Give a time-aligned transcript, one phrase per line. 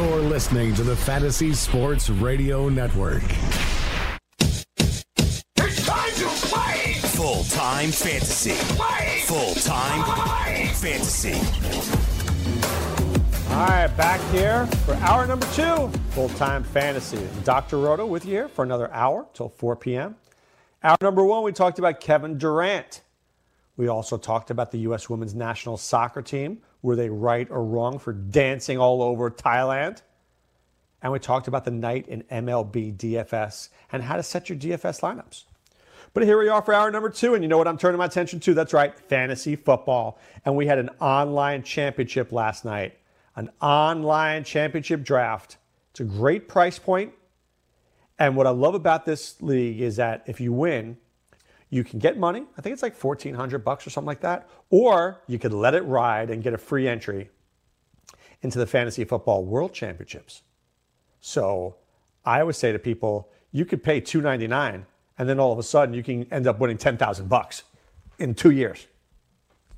[0.00, 3.22] You're listening to the Fantasy Sports Radio Network.
[4.38, 6.94] It's time to play!
[6.94, 8.54] Full time fantasy.
[8.76, 9.20] Play!
[9.26, 10.02] Full time
[10.72, 11.34] fantasy.
[13.50, 17.28] All right, back here for hour number two, full time fantasy.
[17.44, 17.76] Dr.
[17.76, 20.16] Roto with you here for another hour till 4 p.m.
[20.82, 23.02] Hour number one, we talked about Kevin Durant.
[23.76, 25.10] We also talked about the U.S.
[25.10, 26.62] women's national soccer team.
[26.82, 30.02] Were they right or wrong for dancing all over Thailand?
[31.02, 35.00] And we talked about the night in MLB DFS and how to set your DFS
[35.00, 35.44] lineups.
[36.12, 38.06] But here we are for hour number two, and you know what I'm turning my
[38.06, 38.54] attention to?
[38.54, 40.18] That's right, fantasy football.
[40.44, 42.98] And we had an online championship last night,
[43.36, 45.56] an online championship draft.
[45.92, 47.12] It's a great price point.
[48.18, 50.98] And what I love about this league is that if you win,
[51.70, 52.44] you can get money.
[52.58, 54.48] I think it's like 1400 bucks or something like that.
[54.70, 57.30] Or you could let it ride and get a free entry
[58.42, 60.42] into the Fantasy Football World Championships.
[61.20, 61.76] So
[62.24, 64.86] I always say to people, you could pay 299
[65.18, 67.62] and then all of a sudden you can end up winning 10,000 bucks
[68.18, 68.86] in 2 years.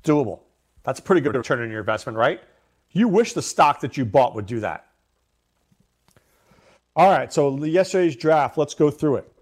[0.03, 0.39] Doable.
[0.83, 2.41] That's a pretty good return on your investment, right?
[2.91, 4.87] You wish the stock that you bought would do that.
[6.95, 9.32] All right, so yesterday's draft, let's go through it.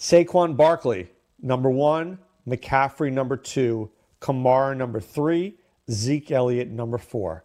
[0.00, 1.10] Saquon Barkley,
[1.42, 2.18] number one.
[2.48, 3.90] McCaffrey, number two.
[4.18, 5.56] Kamara, number three.
[5.90, 7.44] Zeke Elliott, number four.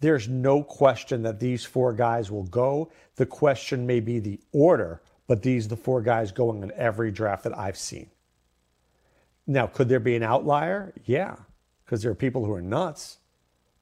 [0.00, 2.90] There's no question that these four guys will go.
[3.16, 7.10] The question may be the order, but these are the four guys going in every
[7.10, 8.08] draft that I've seen.
[9.46, 10.94] Now, could there be an outlier?
[11.04, 11.36] Yeah,
[11.84, 13.18] because there are people who are nuts.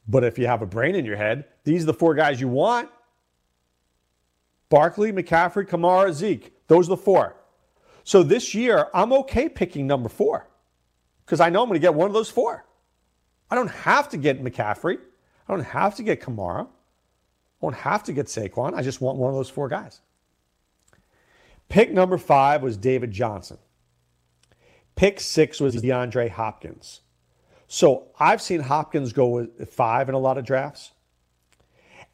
[0.09, 2.48] But if you have a brain in your head, these are the four guys you
[2.48, 2.91] want.
[4.71, 6.66] Barkley, McCaffrey, Kamara, Zeke.
[6.66, 7.38] Those are the four.
[8.08, 10.48] So this year, I'm okay picking number four
[11.26, 12.64] because I know I'm going to get one of those four.
[13.50, 14.96] I don't have to get McCaffrey.
[15.46, 16.64] I don't have to get Kamara.
[16.64, 16.68] I
[17.60, 18.72] won't have to get Saquon.
[18.72, 20.00] I just want one of those four guys.
[21.68, 23.58] Pick number five was David Johnson.
[24.97, 27.02] Pick six was DeAndre Hopkins.
[27.66, 30.92] So I've seen Hopkins go with five in a lot of drafts.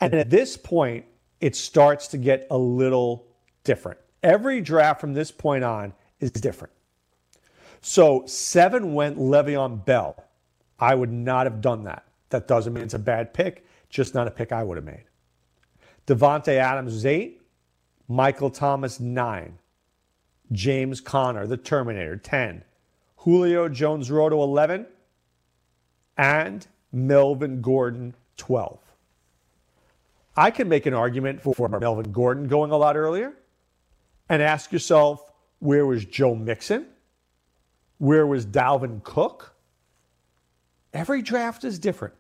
[0.01, 1.05] And at this point,
[1.41, 3.29] it starts to get a little
[3.63, 4.01] different.
[4.25, 6.73] Every draft from this point on is different.
[7.83, 10.25] So seven went Le'Veon Bell.
[10.81, 12.05] I would not have done that.
[12.31, 15.05] That doesn't mean it's a bad pick, just not a pick I would have made.
[16.07, 17.43] Davante Adams eight.
[18.09, 19.59] Michael Thomas, nine.
[20.53, 22.65] James Conner, the Terminator, 10.
[23.17, 24.87] Julio Jones Roto, 11.
[26.17, 28.79] And Melvin Gordon, 12.
[30.37, 33.35] I can make an argument for Melvin Gordon going a lot earlier
[34.29, 36.87] and ask yourself where was Joe Mixon?
[37.99, 39.55] Where was Dalvin Cook?
[40.93, 42.15] Every draft is different.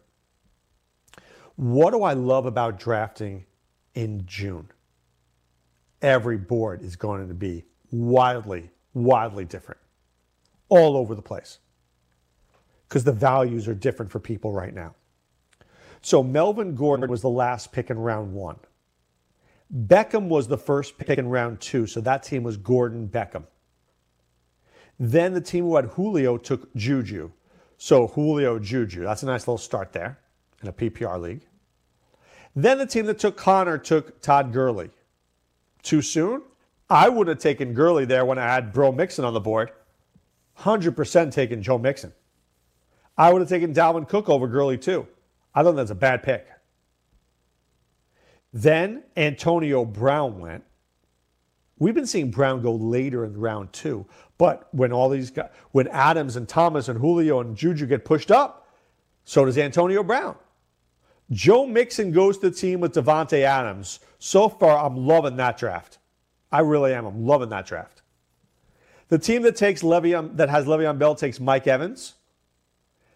[1.57, 3.45] What do I love about drafting
[3.95, 4.69] in June?
[6.03, 9.81] Every board is going to be wildly, wildly different,
[10.69, 11.59] all over the place,
[12.89, 14.95] because the values are different for people right now.
[16.03, 18.59] So Melvin Gordon was the last pick in round one.
[19.73, 23.45] Beckham was the first pick in round two, so that team was Gordon Beckham.
[24.99, 27.31] Then the team who had Julio took Juju.
[27.77, 29.03] So Julio Juju.
[29.03, 30.19] That's a nice little start there
[30.63, 31.47] in a PPR league.
[32.55, 34.91] Then the team that took Conner took Todd Gurley.
[35.83, 36.43] Too soon?
[36.89, 39.73] I would have taken Gurley there when I had Bro Mixon on the board.
[40.61, 42.13] 100% taken Joe Mixon.
[43.19, 45.07] I would have taken Dalvin Cook over Gurley too.
[45.55, 46.47] I thought that's a bad pick.
[48.55, 50.63] Then Antonio Brown went.
[51.81, 54.07] We've been seeing Brown go later in round two,
[54.39, 58.31] but when all these guys, when Adams and Thomas and Julio and Juju get pushed
[58.31, 58.69] up,
[59.25, 60.37] so does Antonio Brown.
[61.33, 63.99] Joe Mixon goes to the team with Davante Adams.
[64.21, 65.99] So far, I'm loving that draft.
[66.53, 67.07] I really am.
[67.07, 68.03] I'm loving that draft.
[69.09, 72.15] The team that takes Le'Veon, that has Le'Veon Bell takes Mike Evans.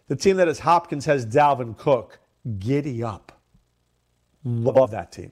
[0.07, 2.19] The team that has Hopkins has Dalvin Cook.
[2.57, 3.39] Giddy up.
[4.43, 5.31] Love that team.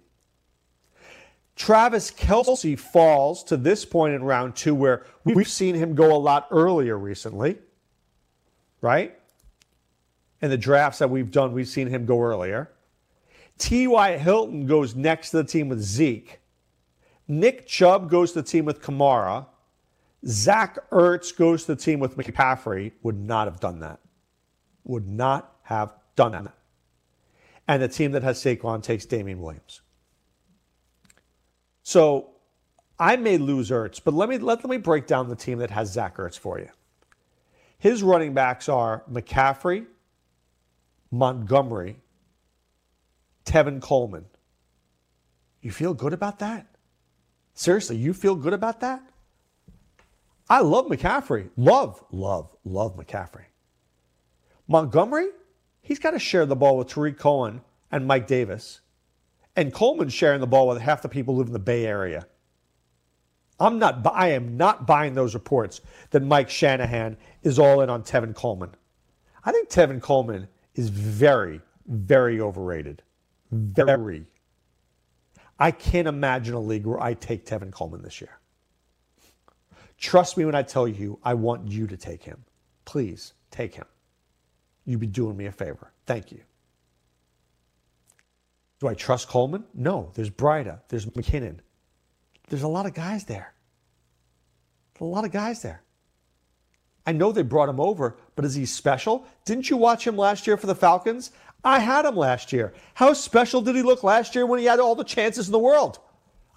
[1.58, 6.18] Travis Kelce falls to this point in round two where we've seen him go a
[6.18, 7.58] lot earlier recently,
[8.80, 9.18] right?
[10.40, 12.70] In the drafts that we've done, we've seen him go earlier.
[13.58, 14.18] T.Y.
[14.18, 16.40] Hilton goes next to the team with Zeke.
[17.28, 19.48] Nick Chubb goes to the team with Kamara.
[20.28, 22.92] Zach Ertz goes to the team with McCaffrey.
[23.02, 24.00] Would not have done that.
[24.84, 26.54] Would not have done that.
[27.68, 29.82] And the team that has Saquon takes Damien Williams.
[31.88, 32.32] So
[33.00, 35.72] I may lose Ertz, but let me let, let me break down the team that
[35.72, 36.68] has Zach Ertz for you.
[37.78, 39.86] His running backs are McCaffrey,
[41.12, 42.02] Montgomery,
[43.46, 44.26] Tevin Coleman.
[45.62, 46.68] You feel good about that?
[47.54, 49.02] Seriously, you feel good about that?
[50.50, 51.52] I love McCaffrey.
[51.56, 53.46] Love, love, love McCaffrey.
[54.68, 55.30] Montgomery,
[55.82, 57.62] he's got to share the ball with Tarik Cohen
[57.94, 58.82] and Mike Davis.
[59.58, 62.28] And Coleman's sharing the ball with half the people who live in the Bay Area.
[63.60, 65.82] I'm not I am not buying those reports
[66.12, 68.70] that Mike Shanahan is all in on Tevin Coleman.
[69.44, 73.02] I think Tevin Coleman is very, very overrated.
[73.52, 74.28] Very.
[75.60, 78.40] I can't imagine a league where I take Tevin Coleman this year.
[79.98, 82.44] Trust me when I tell you, I want you to take him.
[82.86, 83.86] Please take him.
[84.86, 85.92] You'd be doing me a favor.
[86.06, 86.42] Thank you.
[88.80, 89.66] Do I trust Coleman?
[89.74, 90.12] No.
[90.14, 90.82] There's Breida.
[90.90, 91.60] There's McKinnon.
[92.50, 93.54] There's a lot of guys there.
[95.00, 95.82] A lot of guys there.
[97.06, 99.26] I know they brought him over, but is he special?
[99.46, 101.32] Didn't you watch him last year for the Falcons?
[101.64, 102.74] I had him last year.
[102.96, 105.60] How special did he look last year when he had all the chances in the
[105.60, 106.00] world?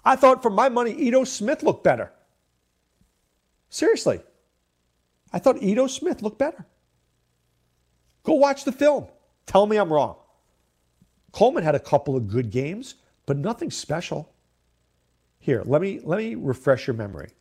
[0.03, 2.11] I thought for my money, Ito Smith looked better.
[3.69, 4.21] Seriously.
[5.31, 6.65] I thought Ito Smith looked better.
[8.23, 9.07] Go watch the film.
[9.45, 10.17] Tell me I'm wrong.
[11.31, 12.95] Coleman had a couple of good games,
[13.25, 14.33] but nothing special.
[15.39, 17.31] Here, let me let me refresh your memory.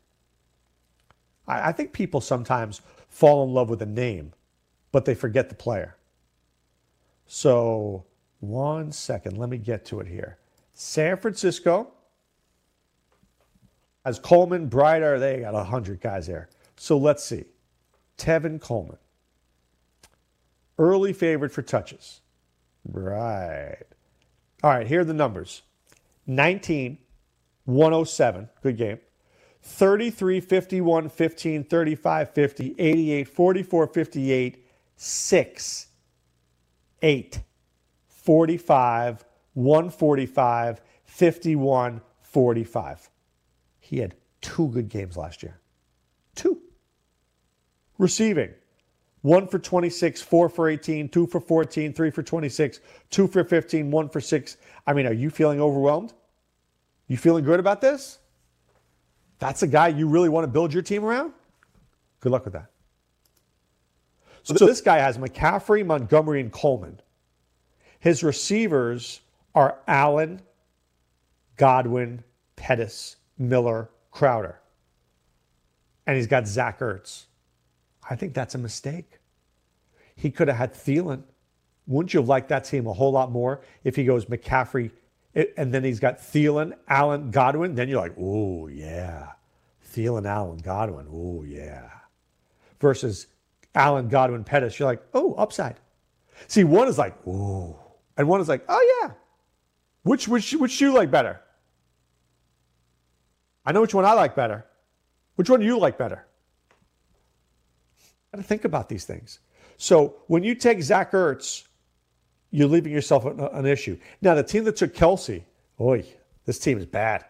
[1.46, 4.32] I, I think people sometimes fall in love with a name,
[4.92, 5.96] but they forget the player.
[7.26, 8.04] So,
[8.40, 10.38] one second, let me get to it here.
[10.72, 11.92] San Francisco
[14.04, 16.48] has Coleman, Breida, they got 100 guys there.
[16.76, 17.44] So let's see.
[18.16, 18.96] Tevin Coleman.
[20.78, 22.20] Early favorite for touches.
[22.84, 23.76] Right.
[24.62, 25.62] All right, here are the numbers
[26.26, 26.98] 19,
[27.64, 28.98] 107, good game.
[29.62, 34.66] 33, 51, 15, 35, 50, 88, 44, 58,
[34.96, 35.86] 6,
[37.02, 37.40] 8,
[38.06, 39.24] 45,
[39.54, 43.10] 145, 51, 45.
[43.80, 45.60] He had two good games last year.
[46.34, 46.60] Two.
[47.98, 48.54] Receiving.
[49.22, 52.80] One for 26, four for 18, two for 14, three for 26,
[53.10, 54.56] two for 15, one for six.
[54.86, 56.14] I mean, are you feeling overwhelmed?
[57.06, 58.18] You feeling good about this?
[59.38, 61.32] That's a guy you really want to build your team around?
[62.20, 62.70] Good luck with that.
[64.42, 67.00] So, so this guy has McCaffrey, Montgomery, and Coleman.
[67.98, 69.20] His receivers
[69.54, 70.40] are Allen,
[71.56, 72.24] Godwin,
[72.56, 74.60] Pettis, Miller, Crowder.
[76.06, 77.24] And he's got Zach Ertz.
[78.10, 79.18] I think that's a mistake.
[80.16, 81.22] He could have had Thielen.
[81.86, 84.90] Wouldn't you have liked that team a whole lot more if he goes McCaffrey
[85.36, 87.76] eh, and then he's got Thielen, Allen, Godwin?
[87.76, 89.28] Then you're like, oh, yeah.
[89.94, 91.06] Thielen, Allen, Godwin.
[91.10, 91.88] Oh, yeah.
[92.80, 93.28] Versus
[93.76, 94.78] Allen, Godwin, Pettis.
[94.78, 95.76] You're like, oh, upside.
[96.48, 97.76] See, one is like, ooh.
[98.16, 99.12] And one is like, oh, yeah.
[100.02, 101.40] Which, which, which you like better?
[103.64, 104.66] I know which one I like better.
[105.36, 106.26] Which one do you like better?
[108.32, 109.40] Got to think about these things.
[109.76, 111.64] So when you take Zach Ertz,
[112.50, 113.98] you're leaving yourself an, an issue.
[114.20, 115.42] Now the team that took Kelce,
[115.80, 116.04] oi,
[116.44, 117.24] this team is bad.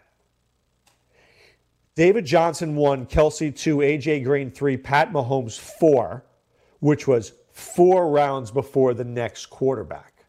[1.95, 6.25] David Johnson one, Kelce two, AJ Green three, Pat Mahomes four,
[6.79, 10.25] which was four rounds before the next quarterback.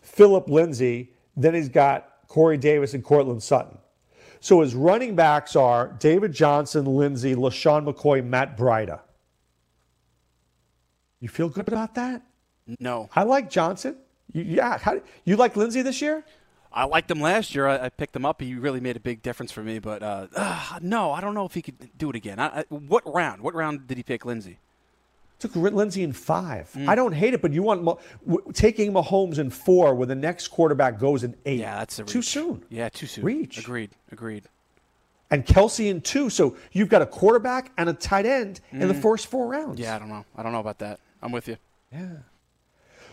[0.00, 3.78] Philip Lindsay, then he's got Corey Davis and Courtland Sutton.
[4.40, 9.00] So his running backs are David Johnson, Lindsay, LeSean McCoy, Matt Breida.
[11.22, 12.20] You feel good about that?
[12.80, 13.08] No.
[13.14, 13.96] I like Johnson.
[14.32, 14.76] You, yeah.
[14.76, 16.24] How, you like Lindsay this year?
[16.72, 17.68] I liked him last year.
[17.68, 18.40] I, I, picked him up.
[18.40, 19.78] He really made a big difference for me.
[19.78, 22.40] But uh, uh, no, I don't know if he could do it again.
[22.40, 23.40] I, what round?
[23.40, 24.58] What round did he pick Lindsay?
[25.38, 26.72] Took Lindsay in five.
[26.76, 26.88] Mm.
[26.88, 30.48] I don't hate it, but you want w- taking Mahomes in four, where the next
[30.48, 31.60] quarterback goes in eight.
[31.60, 32.64] Yeah, that's too soon.
[32.68, 33.24] Yeah, too soon.
[33.24, 33.58] Reach.
[33.58, 33.90] Agreed.
[34.10, 34.44] Agreed.
[35.30, 38.82] And Kelce in two, so you've got a quarterback and a tight end mm.
[38.82, 39.02] in the mm.
[39.02, 39.80] first four rounds.
[39.80, 40.24] Yeah, I don't know.
[40.36, 41.00] I don't know about that.
[41.22, 41.56] I'm with you.
[41.92, 42.16] Yeah.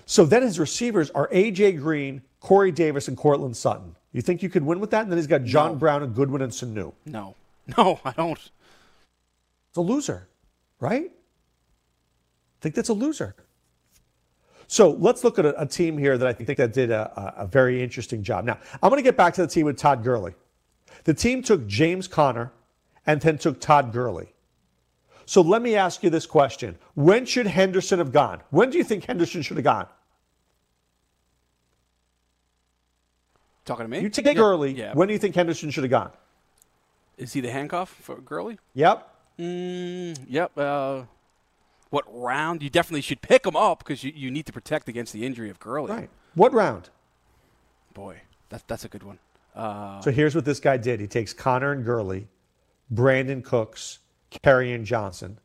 [0.05, 3.95] So then his receivers are AJ Green, Corey Davis, and Courtland Sutton.
[4.11, 5.03] You think you could win with that?
[5.03, 5.77] And then he's got John no.
[5.77, 6.93] Brown and Goodwin and Sanu.
[7.05, 7.35] No.
[7.77, 8.39] No, I don't.
[8.39, 10.27] It's a loser,
[10.79, 11.03] right?
[11.05, 13.35] I think that's a loser.
[14.65, 17.43] So let's look at a, a team here that I think that did a, a,
[17.43, 18.43] a very interesting job.
[18.43, 20.33] Now, I'm going to get back to the team with Todd Gurley.
[21.03, 22.51] The team took James Conner
[23.05, 24.33] and then took Todd Gurley.
[25.29, 26.75] So let me ask you this question.
[26.95, 28.41] When should Henderson have gone?
[28.49, 29.85] When do you think Henderson should have gone?
[33.63, 33.99] Talking to me?
[33.99, 34.33] You take Yeah.
[34.33, 34.71] Gurley.
[34.71, 34.93] Yeah.
[34.95, 36.11] When do you think Henderson should have gone?
[37.19, 38.57] Is he the handcuff for Gurley?
[38.73, 39.07] Yep.
[39.37, 40.57] Mm, yep.
[40.57, 41.03] Uh,
[41.91, 42.63] what round?
[42.63, 45.51] You definitely should pick him up because you, you need to protect against the injury
[45.51, 45.91] of Gurley.
[45.91, 46.09] Right.
[46.33, 46.89] What round?
[47.93, 49.19] Boy, that, that's a good one.
[49.55, 50.99] Uh, So here's what this guy did.
[50.99, 52.27] He takes Conner and Gurley,
[52.89, 53.99] Brandon Cooks,
[54.31, 55.39] Kerryon Johnson,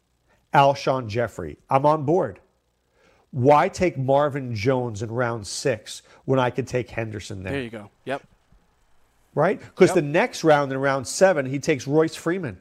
[0.52, 1.58] Alshon Jeffery.
[1.70, 2.40] I'm on board.
[3.30, 7.52] Why take Marvin Jones in round six when I could take Henderson there?
[7.52, 7.90] there you go.
[8.04, 8.22] Yep.
[9.34, 9.58] right?
[9.58, 9.94] Because Yep.
[9.96, 12.58] the next round in round seven, he takes Royce Freeman.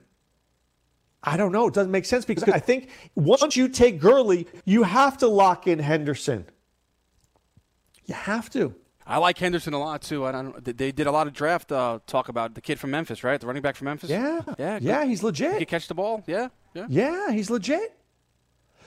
[1.22, 1.68] I don't know.
[1.68, 5.68] It doesn't make sense because I think once you take Gurley, you have to lock
[5.68, 6.46] in Henderson.
[8.06, 8.76] You have to.
[9.06, 10.26] I like Henderson a lot too.
[10.26, 10.64] I don't.
[10.64, 13.40] They did a lot of draft uh, talk about the kid from Memphis, right?
[13.40, 14.10] The running back from Memphis.
[14.10, 14.42] Yeah.
[14.58, 15.58] yeah, Yeah, he's He legit.
[15.58, 16.24] could catch the ball.
[16.26, 16.86] Yeah, yeah.
[16.90, 17.98] Yeah, he's legit.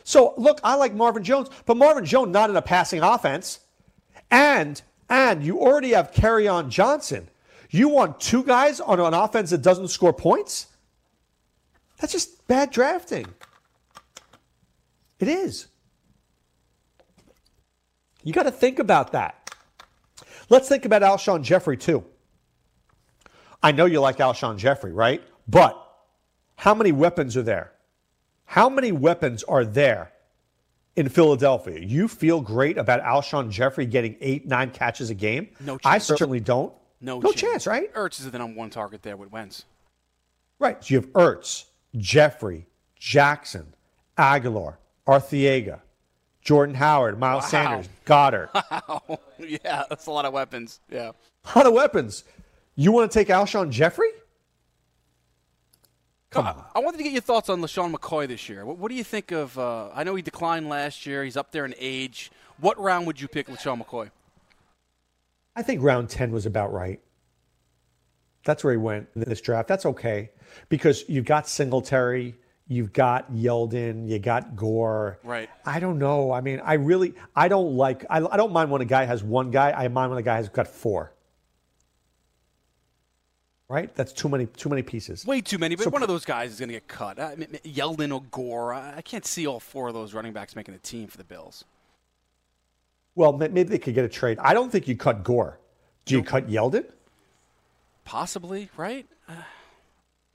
[0.04, 3.60] So look, I like Marvin Jones, but Marvin Jones not in a passing offense.
[4.30, 6.10] And and you already have
[6.48, 7.28] on Johnson.
[7.70, 10.66] You want two guys on an offense that doesn't score points?
[11.98, 13.26] That's just bad drafting.
[15.18, 15.66] It is.
[18.22, 19.45] You got to think about that.
[20.48, 22.04] Let's think about Alshon Jeffery too.
[23.62, 25.22] I know you like Alshon Jeffery, right?
[25.48, 25.80] But
[26.56, 27.72] how many weapons are there?
[28.44, 30.12] How many weapons are there
[30.94, 31.80] in Philadelphia?
[31.80, 35.48] You feel great about Alshon Jeffery getting eight, nine catches a game?
[35.60, 35.82] No chance.
[35.84, 36.72] I certainly don't.
[37.00, 37.92] No, no chance, right?
[37.94, 39.64] Ertz is the number one target there with Wentz.
[40.58, 40.82] Right.
[40.82, 41.64] So you have Ertz,
[41.96, 42.66] Jeffrey,
[42.98, 43.74] Jackson,
[44.16, 44.76] Agholor,
[45.06, 45.80] Arcega,
[46.46, 47.48] Jordan Howard, Miles Wow.
[47.48, 48.50] Sanders, Goedert.
[48.88, 50.78] Oh, yeah, that's a lot of weapons.
[50.88, 51.10] Yeah.
[51.52, 52.22] A lot of weapons.
[52.76, 54.10] You want to take Alshon Jeffery?
[56.30, 56.64] Come on.
[56.72, 58.64] I wanted to get your thoughts on LeSean McCoy this year.
[58.64, 59.58] What, what do you think of?
[59.58, 61.24] Uh, I know he declined last year.
[61.24, 62.30] He's up there in age.
[62.60, 64.10] What round would you pick LeSean McCoy?
[65.56, 67.00] I think round 10 was about right.
[68.44, 69.66] That's where he went in this draft.
[69.66, 70.30] That's okay
[70.68, 72.36] because you've got Singletary,
[72.68, 75.18] you've got Yeldon, you got Gore.
[75.22, 75.48] Right.
[75.64, 76.32] I don't know.
[76.32, 79.22] I mean, I really, I don't like, I, I don't mind when a guy has
[79.22, 79.70] one guy.
[79.72, 81.12] I mind when a guy has got four.
[83.68, 83.92] Right?
[83.96, 85.26] That's too many, too many pieces.
[85.26, 87.18] Way too many, but So- one of those guys is going to get cut.
[87.18, 88.74] I mean, Yeldon or Gore.
[88.74, 91.64] I can't see all four of those running backs making the team for the Bills.
[93.16, 94.38] Well, maybe they could get a trade.
[94.40, 95.58] I don't think you cut Gore.
[96.04, 96.84] Do you cut Yeldon?
[98.04, 99.06] Possibly, right?
[99.28, 99.32] Uh,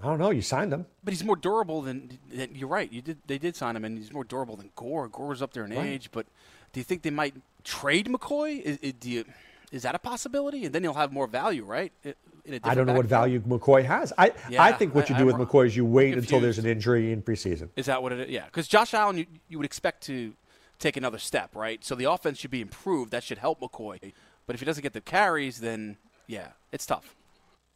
[0.04, 0.32] I don't know.
[0.32, 0.86] You signed him.
[1.04, 2.92] But he's more durable than, than you're right.
[2.92, 5.08] You did they did sign him, and he's more durable than Gore.
[5.08, 5.86] Gore's up there in Right.
[5.86, 6.26] age, but
[6.74, 8.62] do you think they might trade McCoy?
[8.62, 9.26] Is, is, you,
[9.72, 10.66] is that a possibility?
[10.66, 11.92] And then he'll have more value, right?
[12.06, 12.16] I-
[12.46, 14.12] In a I don't know what value McCoy has.
[14.18, 16.58] I, I think what you I- do I'm- with McCoy is you wait until there's
[16.58, 17.70] an injury in preseason.
[17.76, 18.30] Is that what it is?
[18.30, 20.34] Yeah, because Josh Allen, you, you would expect to
[20.80, 21.84] take another step, right?
[21.86, 23.12] So the offense should be improved.
[23.12, 24.14] That should help McCoy.
[24.48, 27.16] But if he doesn't get the carries, then yeah, it's tough.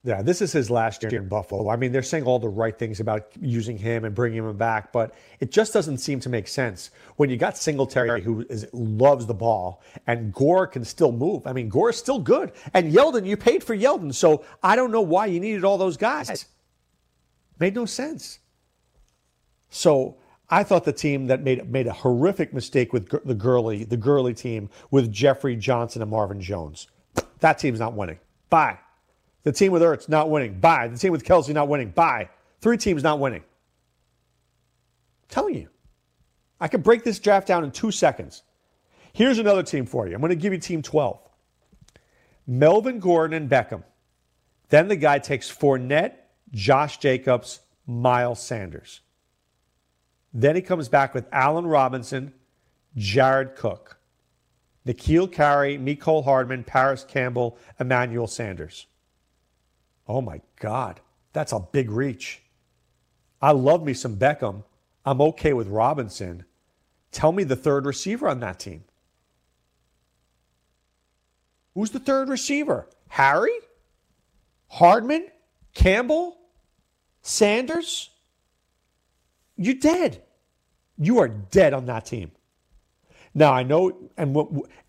[0.05, 1.67] Yeah, this is his last year in Buffalo.
[1.67, 4.93] I mean, they're saying all the right things about using him and bringing him back,
[4.93, 9.25] but it just doesn't seem to make sense when you got Singletary who is, loves
[9.25, 11.47] the ball and Gore can still move.
[11.47, 14.91] I mean, Gore is still good, and Yeldon, you paid for Yeldon, so I don't
[14.91, 16.45] know why you needed all those guys.
[17.57, 18.37] Made no sense.
[19.71, 20.17] So
[20.51, 24.35] I thought the team that made made a horrific mistake with the Gurley, the Gurley
[24.35, 26.89] team with Jeffery Johnson and Marvin Jones.
[27.39, 28.19] That team's not winning.
[28.51, 28.77] Bye.
[29.45, 30.59] The team with Ertz not winning.
[30.59, 30.87] Bye.
[30.87, 31.91] The team with Kelce not winning.
[31.91, 32.29] Bye.
[32.61, 33.41] Three teams not winning.
[33.41, 35.69] I'm telling you.
[36.59, 38.41] I could break this draft down in two seconds.
[39.13, 40.15] Here's another team for you.
[40.15, 41.19] I'm going to give you team 12.
[42.47, 43.83] Melvin Gordon and Beckham.
[44.69, 46.13] Then the guy takes Fournette,
[46.51, 49.01] Josh Jacobs, Miles Sanders.
[50.33, 52.33] Then he comes back with Allen Robinson,
[52.97, 53.99] Jared Cook,
[54.87, 58.87] N'Keal Harry, Mecole Hardman, Parris Campbell, Emmanuel Sanders.
[60.07, 61.01] Oh my God,
[61.33, 62.41] that's a big reach.
[63.41, 64.63] I love me some Beckham.
[65.05, 66.45] I'm okay with Robinson.
[67.11, 68.83] Tell me the third receiver on that team.
[71.73, 72.89] Who's the third receiver?
[73.09, 73.57] Harry?
[74.69, 75.27] Hardman?
[75.73, 76.37] Campbell?
[77.21, 78.09] Sanders?
[79.57, 80.23] You're dead.
[80.97, 82.31] You are dead on that team.
[83.33, 84.35] Now I know, and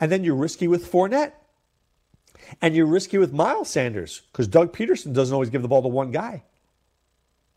[0.00, 1.32] and then you're risky with Fournette,
[2.60, 5.88] and you're risky with Miles Sanders because Doug Pederson doesn't always give the ball to
[5.88, 6.42] one guy.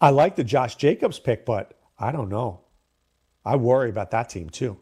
[0.02, 2.62] I like the Josh Jacobs pick, but I don't know.
[3.46, 4.78] I worry about that team too.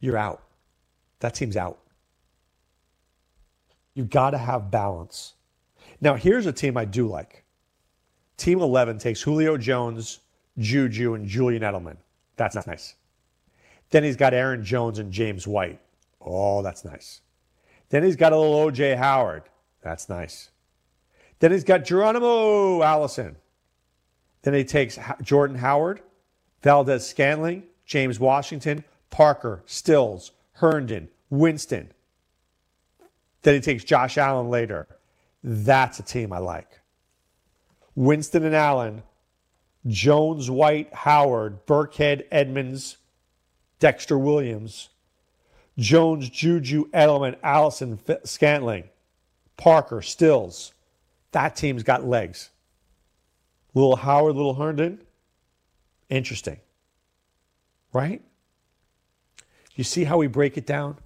[0.00, 0.42] You're out.
[1.20, 1.78] That team's out.
[3.94, 5.34] You've got to have balance.
[6.00, 7.44] Now, here's a team I do like.
[8.38, 10.20] Team 11 takes Julio Jones,
[10.56, 11.98] Juju, and Julian Edelman.
[12.36, 12.94] That's nice.
[13.90, 15.80] Then he's got Aaron Jones and James White.
[16.22, 17.20] Oh, that's nice.
[17.90, 19.42] Then he's got a little OJ Howard.
[19.82, 20.50] That's nice.
[21.40, 23.36] Then he's got Geronimo Allison.
[24.42, 26.00] Then he takes Jordan Howard,
[26.62, 31.92] Valdes-Scantling, James Washington, Parker, Stills, Herndon, Winston.
[33.42, 34.86] Then he takes Josh Allen later.
[35.42, 36.80] That's a team I like.
[37.94, 39.02] Winston and Allen,
[39.86, 42.98] Jones, White, Howard, Burkhead, Edmonds,
[43.78, 44.90] Dexter Williams,
[45.80, 48.84] Jones, Juju, Edelman, Allison, Scantling,
[49.56, 50.74] Parker, Stills.
[51.32, 52.50] That team's got legs.
[53.72, 55.00] Little Howard, little Herndon.
[56.10, 56.58] Interesting.
[57.92, 58.20] Right?
[59.74, 60.98] You see how we break it down?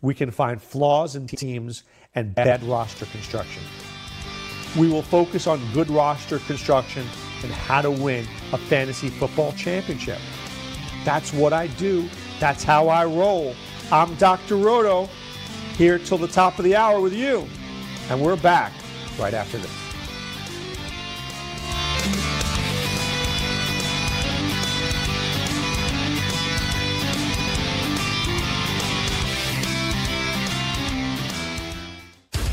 [0.00, 1.82] We can find flaws in teams
[2.14, 3.62] and bad roster construction.
[4.78, 7.06] We will focus on good roster construction
[7.42, 10.18] and how to win a fantasy football championship.
[11.04, 12.08] That's what I do.
[12.38, 13.54] That's how I roll.
[13.90, 14.56] I'm Dr.
[14.56, 15.08] Roto
[15.78, 17.48] here till the top of the hour with you.
[18.10, 18.72] And we're back
[19.18, 19.87] right after this.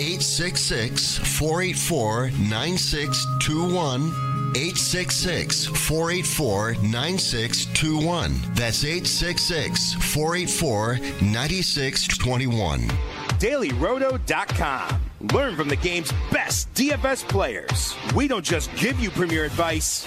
[0.00, 4.34] 866 484 9621.
[4.56, 8.54] 866 484 9621.
[8.54, 12.80] That's 866 484 9621.
[13.38, 15.00] DailyRoto.com.
[15.32, 17.94] Learn from the game's best DFS players.
[18.14, 20.06] We don't just give you premier advice,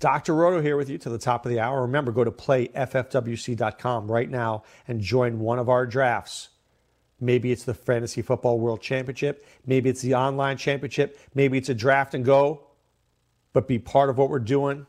[0.00, 0.34] Dr.
[0.34, 1.82] Roto here with you to the top of the hour.
[1.82, 6.48] Remember, go to playffwc.com right now and join one of our drafts.
[7.20, 9.46] Maybe it's the Fantasy Football World Championship.
[9.66, 11.18] Maybe it's the online championship.
[11.34, 12.62] Maybe it's a draft and go.
[13.52, 14.86] But be part of what we're doing.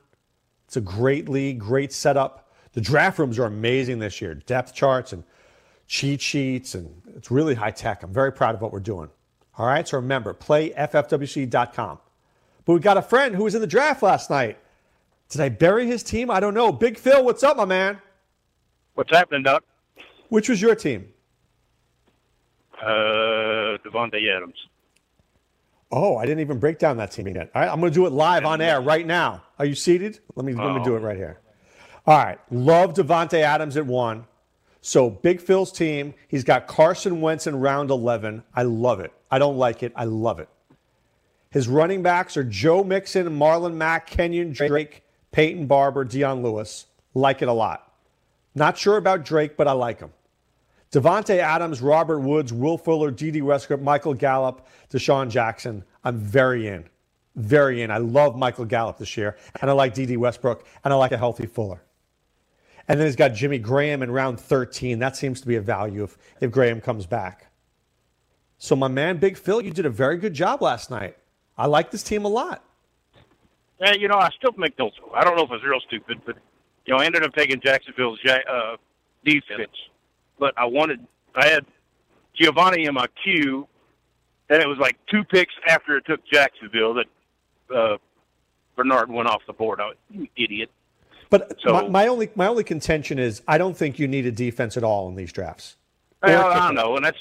[0.66, 2.54] It's a great league, great setup.
[2.72, 4.36] The draft rooms are amazing this year.
[4.36, 5.26] Depth charts and
[5.88, 8.02] cheat sheets, and it's really high tech.
[8.04, 9.10] I'm very proud of what we're doing.
[9.58, 12.00] All right, so remember, playffwc.com.
[12.64, 14.58] But we got a friend who was in the draft last night.
[15.32, 16.30] Did I bury his team?
[16.30, 16.74] I don't know.
[16.74, 18.02] Big Phil, what's up, my man?
[18.96, 19.64] What's happening, Doc?
[20.28, 21.08] Which was your team?
[22.82, 24.56] Uh, Davante Adams.
[25.90, 27.50] Oh, I didn't even break down that team yet.
[27.56, 29.44] All right, I'm going to do it live on air right now.
[29.58, 30.20] Are you seated?
[30.36, 31.40] Let me let me do it right here.
[32.06, 34.26] All right, love Davante Adams at one.
[34.82, 38.44] So Big Phil's team, he's got Carson Wentz in round 11.
[38.54, 39.14] I love it.
[39.30, 39.94] I don't like it.
[39.96, 40.50] I love it.
[41.52, 46.88] His running backs are Joe Mixon, Marlon Mack, Kenyan Drake, Peyton Barber, Dion Lewis.
[47.14, 47.94] Like it a lot.
[48.56, 50.12] Not sure about Drake, but I like him.
[50.92, 55.86] Davante Adams, Robert Woods, Will Fuller, Dede Westbrook, Michael Gallup, DeSean Jackson.
[56.04, 56.86] I'm very in.
[57.36, 57.92] Very in.
[57.92, 61.18] I love Michael Gallup this year, and I like Dede Westbrook, and I like a
[61.18, 61.82] healthy Fuller.
[62.90, 65.00] And then he's got Jimmy Graham in round 13.
[65.00, 67.48] That seems to be a value if, if Graham comes back.
[68.58, 71.16] So, my man, Big Phil, you did a very good job last night.
[71.58, 72.66] I like this team a lot.
[73.82, 74.92] Yeah, you know, I still make those.
[75.16, 76.36] I don't know if it's real stupid, but
[76.86, 78.76] you know, I ended up taking Jacksonville's uh,
[79.26, 79.72] defense,
[80.40, 81.06] but I wanted.
[81.36, 81.66] I had
[82.36, 83.68] Giovanni in my queue,
[84.50, 87.06] and it was like two picks after it took Jacksonville that
[87.76, 87.98] uh,
[88.76, 89.80] Bernard went off the board.
[89.80, 90.70] I was, you idiot.
[91.32, 94.32] But So- my, my only my only contention is I don't think you need a
[94.32, 95.78] defense at all in these drafts.
[96.24, 96.74] A I kicker.
[96.74, 97.18] know, and that's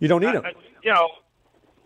[0.00, 0.44] You don't need I- them.
[0.46, 1.08] I- you know,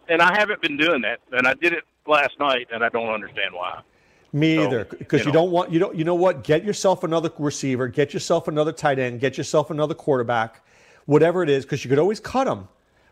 [0.08, 3.10] and I haven't been doing that, and I did it last night, and I don't
[3.12, 3.82] understand why.
[4.32, 5.40] Me So, either, because you, you know.
[5.40, 6.44] don't want you don't you know what?
[6.44, 10.62] Get yourself another receiver, get yourself another tight end, get yourself another quarterback,
[11.06, 12.68] whatever it is, because you could always cut them,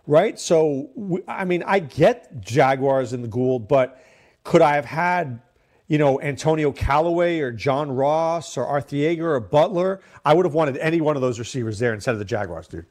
[0.06, 0.38] right?
[0.38, 4.02] So we, I mean, I get Jaguars and the Gould, but
[4.42, 5.40] could I have had
[5.86, 10.00] you know Antonio Callaway or John Ross or Arcega or Butler?
[10.24, 12.86] I would have wanted any one of those receivers there instead of the Jaguars, dude.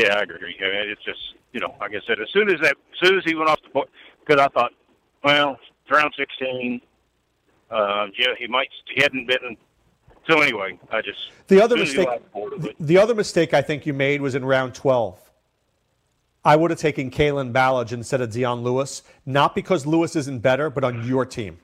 [0.00, 0.56] Yeah, I agree.
[0.60, 1.20] I mean, it's just
[1.52, 3.60] you know, like I said, as soon as that, as soon as he went off
[3.62, 3.88] the board,
[4.26, 4.72] because I thought,
[5.24, 5.56] well,
[5.90, 6.82] round sixteen.
[7.70, 8.68] Uh, yeah, he might.
[8.94, 9.56] He hadn't been.
[10.26, 13.54] So anyway, I just The other as soon as he mistake, the the other mistake
[13.54, 15.18] I think you made was in round 12.
[16.44, 20.70] I would have taken Kalen Ballage instead of Dion Lewis, not because Lewis isn't better,
[20.70, 21.58] but on your team.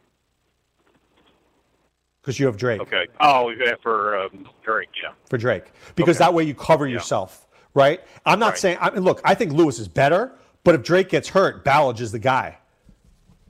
[2.20, 3.06] Because you have Drake Okay.
[3.20, 5.10] Oh, yeah, for um, Drake, yeah.
[5.28, 5.64] for Drake.
[5.94, 6.24] Because Okay.
[6.24, 8.00] that way you cover yourself, right?
[8.26, 8.58] I'm not Right.
[8.58, 10.32] saying, I mean, look, I think Lewis is better,
[10.64, 12.58] but if Drake gets hurt, Ballage is the guy.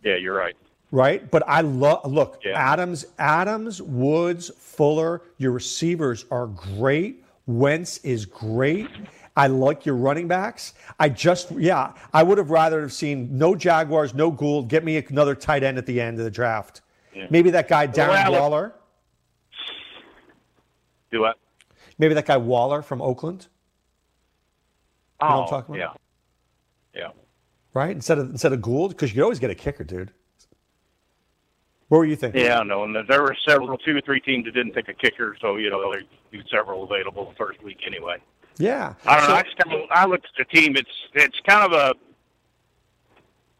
[0.02, 0.56] Yeah, you're right.
[0.94, 1.28] Right?
[1.30, 2.52] But I love look Yeah.
[2.72, 5.22] Adams, Adams, Woods, Fuller.
[5.38, 7.24] Your receivers are great.
[7.46, 8.88] Wentz is great.
[9.36, 10.74] I like your running backs.
[11.00, 14.68] I just yeah, I would have rather have seen no Jaguars, no Gould.
[14.68, 16.80] Get me another tight end at the end of the draft.
[17.30, 18.74] Maybe that guy Darren Well, Waller.
[21.10, 21.36] Do what?
[21.98, 23.46] Maybe that guy Waller from Oakland,
[25.20, 26.00] Oh, know what I'm oh, talking about?
[26.94, 27.00] yeah.
[27.02, 27.10] Yeah.
[27.72, 27.90] right?
[27.92, 30.12] Instead of instead of Gould, because you could always get a kicker, dude.
[31.88, 32.40] What were you thinking?
[32.42, 32.84] Yeah, no.
[32.84, 35.70] And there were several, two or three teams that didn't take a kicker, so you
[35.70, 38.16] know there were several available the first week anyway.
[38.58, 38.94] Yeah.
[39.06, 39.34] I don't So- know.
[39.36, 40.76] I just kind of, I looked at the team.
[40.76, 41.94] It's it's kind of a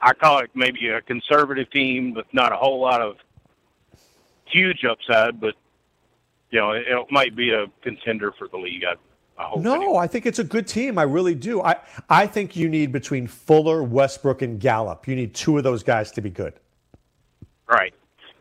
[0.00, 3.16] I call it maybe a conservative team with not a whole lot of
[4.46, 5.54] huge upside, but
[6.50, 8.84] you know it, it might be a contender for the league.
[8.84, 8.94] I,
[9.42, 9.60] I hope.
[9.62, 9.96] No, anyway.
[9.98, 10.98] I think it's a good team.
[10.98, 11.60] I really do.
[11.62, 11.76] I,
[12.08, 15.08] I think you need between Fuller, Westbrook, and Gallup.
[15.08, 16.54] You need two of those guys to be good.
[17.68, 17.92] right.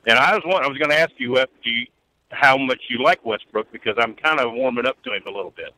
[0.06, 0.44] And I was.
[0.46, 1.88] I was going to ask you, Wes, do you,
[2.34, 5.54] how much you like Westbrook because I'm kind of warming up to him a little
[5.56, 5.74] bit.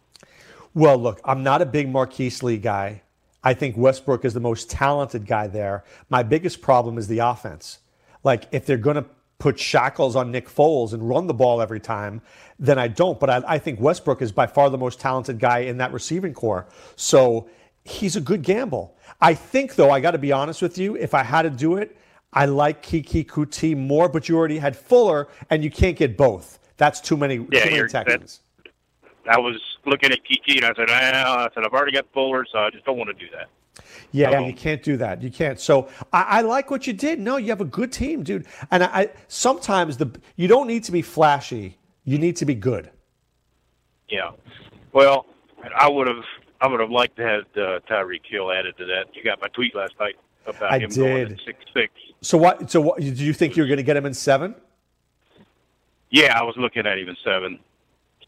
[0.73, 3.01] Well, look, I'm not a big Marquise Lee guy.
[3.43, 5.83] I think Westbrook is the most talented guy there.
[6.09, 7.79] My biggest problem is the offense.
[8.23, 9.05] Like, if they're going to
[9.37, 12.21] put shackles on Nick Foles and run the ball every time,
[12.57, 13.19] then I don't.
[13.19, 16.33] But I, I think Westbrook is by far the most talented guy in that receiving
[16.33, 16.65] corps.
[16.95, 17.47] So
[17.83, 18.97] he's a good gamble.
[19.21, 21.77] I think, though, I got to be honest with you, if I had to do
[21.77, 21.95] it,
[22.35, 26.59] I like Keke Coutee more, but you already had Fuller, and you can't get both.
[26.77, 28.41] That's too many, Yeah, too many Texans.
[29.27, 32.45] I was looking at Keke and I said, well, I said I've already got Fuller,
[32.51, 33.47] so I just don't want to do that.
[34.11, 34.45] Yeah, Oh.
[34.45, 35.21] you can't do that.
[35.23, 35.59] You can't.
[35.59, 37.19] So I, I like what you did.
[37.19, 38.45] No, you have a good team, dude.
[38.71, 41.77] And I, I sometimes the you don't need to be flashy.
[42.03, 42.91] You need to be good.
[44.09, 44.31] Yeah.
[44.93, 45.25] Well,
[45.77, 46.23] I would have
[46.61, 49.05] I would have liked to have uh, Tyreek Hill added to that.
[49.13, 51.31] You got my tweet last night about I him going did.
[51.33, 51.93] at six six.
[52.21, 52.69] So what?
[52.71, 52.99] So what?
[52.99, 54.55] Do you think you're going to get him in seven?
[56.09, 57.59] Yeah, I was looking at even seven.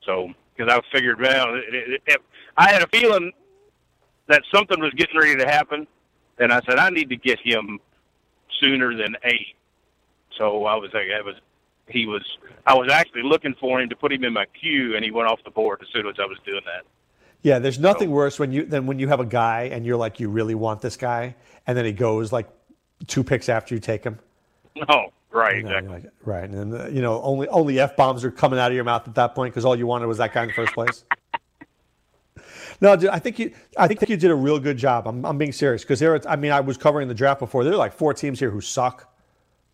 [0.06, 2.22] So because I figured, well, it, it, it,
[2.58, 3.32] I had a feeling
[4.28, 5.88] that something was getting ready to happen,
[6.40, 7.80] and I said I need to get him
[8.60, 9.56] sooner than eight.
[10.38, 11.36] So I was like, I was.
[11.90, 12.24] He was.
[12.66, 15.30] I was actually looking for him to put him in my queue, and he went
[15.30, 16.84] off the board as soon as I was doing that.
[17.44, 20.20] Yeah, there's nothing worse when you than when you have a guy and you're like
[20.20, 22.48] you really want this guy, and then he goes like
[23.08, 24.20] two picks after you take him.
[24.90, 25.90] Oh, right, exactly.
[25.90, 28.76] like, right, and then, uh, you know only only f bombs are coming out of
[28.76, 30.74] your mouth at that point because all you wanted was that guy in the first
[30.74, 31.04] place.
[32.80, 33.52] No, dude, I think you.
[33.78, 35.08] I think you did a real good job.
[35.08, 36.14] I'm, I'm being serious because there.
[36.14, 37.64] are- I mean, I was covering the draft before.
[37.64, 39.12] There are like four teams here who suck.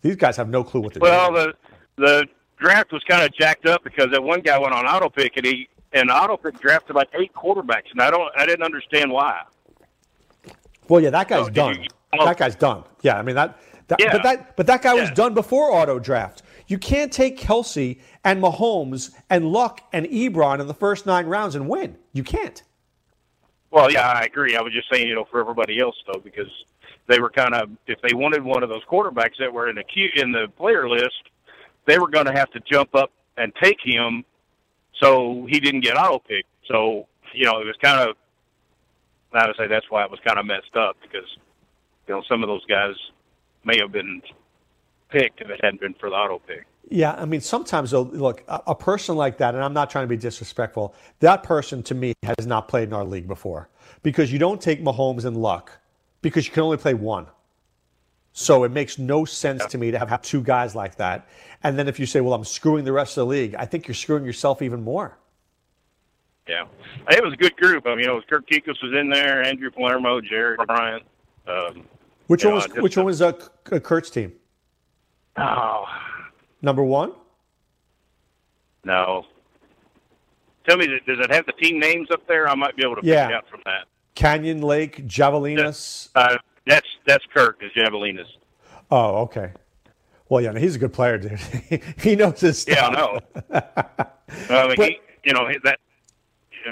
[0.02, 1.54] These guys have no clue what they're Well, doing.
[1.98, 2.26] the the
[2.58, 5.46] draft was kind of jacked up because that one guy went on auto pick and
[5.46, 9.44] he and auto pick drafted like eight quarterbacks, and I don't I didn't understand why.
[10.90, 11.82] Well, yeah, that guy's did done.
[11.82, 12.26] you- oh.
[12.26, 12.84] that guy's done.
[13.02, 13.60] Yeah, I mean that.
[13.88, 14.12] that Yeah.
[14.12, 14.58] But that.
[14.58, 16.44] But that guy was done before auto draft.
[16.68, 21.56] You can't take Kelce and Mahomes and Luck and Ebron in the first nine rounds
[21.56, 21.98] and win.
[22.14, 22.64] You can't.
[23.70, 24.56] Well, yeah, I agree.
[24.56, 26.50] I was just saying, you know, for everybody else though, because
[27.08, 29.84] they were kind of if they wanted one of those quarterbacks that were in the
[29.84, 31.30] queue in the player list,
[31.86, 34.24] they were going to have to jump up and take him
[35.02, 36.50] so he didn't get auto picked.
[36.68, 38.16] So you know, it was kind of.
[39.34, 41.28] I would say that's why it was kind of messed up because
[42.08, 42.94] you know some of those guys
[43.64, 44.22] may have been
[45.10, 46.66] picked if it hadn't been for the auto pick.
[46.90, 50.04] Yeah, I mean, sometimes, though, look, a, a, person like that, and I'm not trying
[50.04, 53.70] to be disrespectful, that person to me has not played in our league before
[54.02, 55.72] because you don't take Mahomes and Luck
[56.22, 57.28] because you can only play one.
[58.34, 61.28] So it makes no sense to me to have, have two guys like that.
[61.64, 63.88] And then if you say, well, I'm screwing the rest of the league, I think
[63.88, 65.18] you're screwing yourself even more.
[66.48, 66.66] Yeah.
[67.10, 67.86] It was a good group.
[67.86, 71.04] I mean, you know, Kurt Kikus was in there, Andrew Palermo, Jared Bryant.
[71.48, 71.84] Um,
[72.28, 73.34] which one know, was which one was uh,
[73.66, 74.34] Kurt's team?
[75.38, 75.86] Oh,
[76.62, 77.14] number one.
[78.84, 79.26] No.
[80.68, 82.48] Tell me, does it have the team names up there?
[82.48, 83.28] I might be able to yeah.
[83.28, 83.86] pick out from that.
[84.16, 86.10] Canyon Lake, Javelinas.
[86.16, 88.28] Uh, that's that's Kirk is Javelinas.
[88.92, 89.52] Oh, okay.
[90.30, 91.40] Well, yeah, he's a good player, dude.
[92.00, 92.76] he knows his stuff.
[92.76, 93.20] Yeah, I know.
[94.50, 95.80] I mean, but, he, you know that.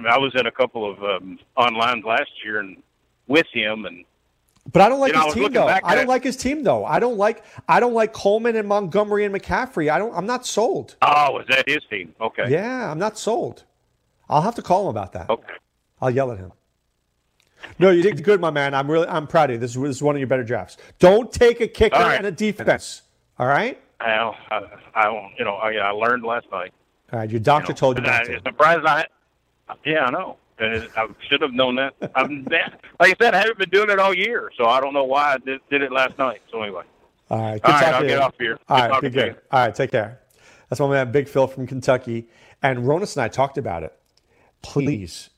[0.10, 2.82] I was in a couple of um, online last year and
[3.28, 4.06] with him, and
[4.72, 5.68] but I don't like you know, his team though.
[5.68, 6.86] I don't like his team though.
[6.86, 9.92] I don't like I don't like Coleman and Montgomery and McCaffrey.
[9.92, 10.16] I don't.
[10.16, 10.96] I'm not sold.
[11.02, 12.14] Oh, is that his team?
[12.22, 12.50] Okay.
[12.50, 13.64] Yeah, I'm not sold.
[14.30, 15.30] I'll have to call him about that.
[15.30, 15.54] Okay.
[16.02, 16.52] I'll yell at him.
[17.80, 18.74] No, you did good, my man.
[18.74, 19.60] I'm really I'm proud of you.
[19.60, 20.78] This is, this is one of your better drafts.
[21.00, 22.18] Don't take a kicker right.
[22.18, 23.02] and a defense.
[23.40, 23.82] All right.
[24.00, 24.62] Well, I,
[24.96, 26.74] I you know I, I learned last night.
[27.12, 28.42] All right, your doctor you know, told you not I, to.
[28.42, 29.06] Surprised I.
[29.86, 30.38] Yeah, I know.
[30.60, 31.96] And I should have known that.
[32.16, 35.04] I'm like I said, I haven't been doing it all year, so I don't know
[35.04, 36.42] why I did, did it last night.
[36.52, 36.84] So anyway.
[37.30, 37.62] All right.
[37.62, 38.60] Good all right, I'll get off here.
[38.70, 39.36] All good right, be good.
[39.52, 40.20] All right, take care.
[40.70, 42.30] That's my man, Big Phil from Kentucky,
[42.62, 43.94] and Ronis and I talked about it.
[44.62, 45.31] Please,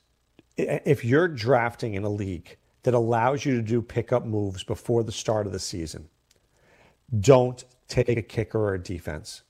[0.56, 5.12] if you're drafting in a league that allows you to do pickup moves before the
[5.12, 6.08] start of the season,
[7.20, 9.42] don't take a kicker or a defense.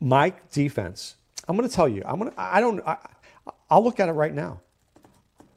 [0.00, 1.16] My defense,
[1.48, 2.96] I'm going to tell you, I'm going to, I don't, I,
[3.70, 4.60] I'll look at it right now.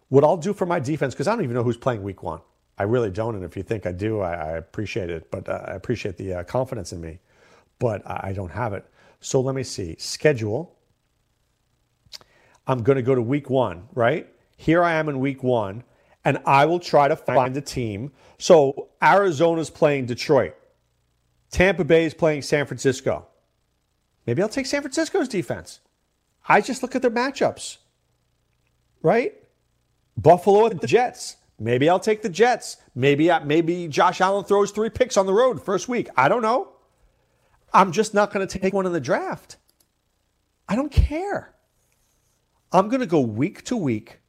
[0.09, 2.41] What I'll do for my defense, because I don't even know who's playing week one.
[2.77, 3.35] I really don't.
[3.35, 5.29] And if you think I do, I, I appreciate it.
[5.29, 7.19] But uh, I appreciate the uh, confidence in me.
[7.79, 8.85] But I don't have it.
[9.19, 9.95] So let me see.
[9.99, 10.75] Schedule.
[12.67, 14.27] I'm going to go to week one, right?
[14.57, 15.83] Here I am in week one,
[16.23, 18.11] and I will try to find a team.
[18.37, 20.55] So Arizona's playing Detroit.
[21.49, 23.27] Tampa Bay is playing San Francisco.
[24.25, 25.79] Maybe I'll take San Francisco's defense.
[26.47, 27.77] I just look at their matchups,
[29.01, 29.33] right?
[30.17, 31.37] Buffalo at the Jets.
[31.59, 32.77] Maybe I'll take the Jets.
[32.95, 36.09] Maybe uh, maybe Josh Allen throws three picks on the road first week.
[36.15, 36.69] I don't know.
[37.73, 39.57] I'm just not going to take one in the draft.
[40.67, 41.53] I don't care.
[42.71, 44.19] I'm going to go week to week.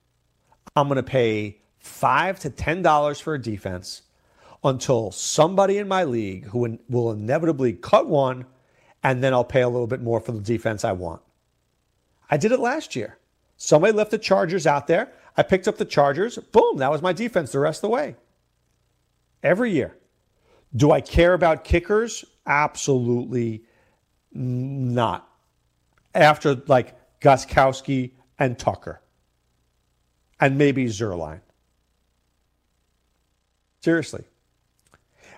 [0.74, 4.02] I'm going to pay five to ten dollars for a defense
[4.64, 8.46] until somebody in my league who will inevitably cut one,
[9.02, 11.20] and then I'll pay a little bit more for the defense I want.
[12.30, 13.18] I did it last year.
[13.56, 15.12] Somebody left the Chargers out there.
[15.36, 16.38] I picked up the Chargers.
[16.38, 18.16] Boom, that was my defense the rest of the way.
[19.42, 19.96] Every year.
[20.74, 22.24] Do I care about kickers?
[22.46, 23.64] Absolutely
[24.32, 25.28] not.
[26.14, 29.02] After like Gostkowski and Tucker,
[30.40, 31.40] and maybe Zuerlein.
[33.80, 34.24] Seriously.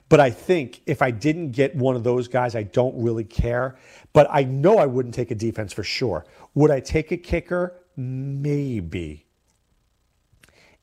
[0.08, 3.76] But I think if I didn't get one of those guys, I don't really care.
[4.12, 6.26] But I know I wouldn't take a defense for sure.
[6.54, 7.80] Would I take a kicker?
[7.96, 9.26] Maybe.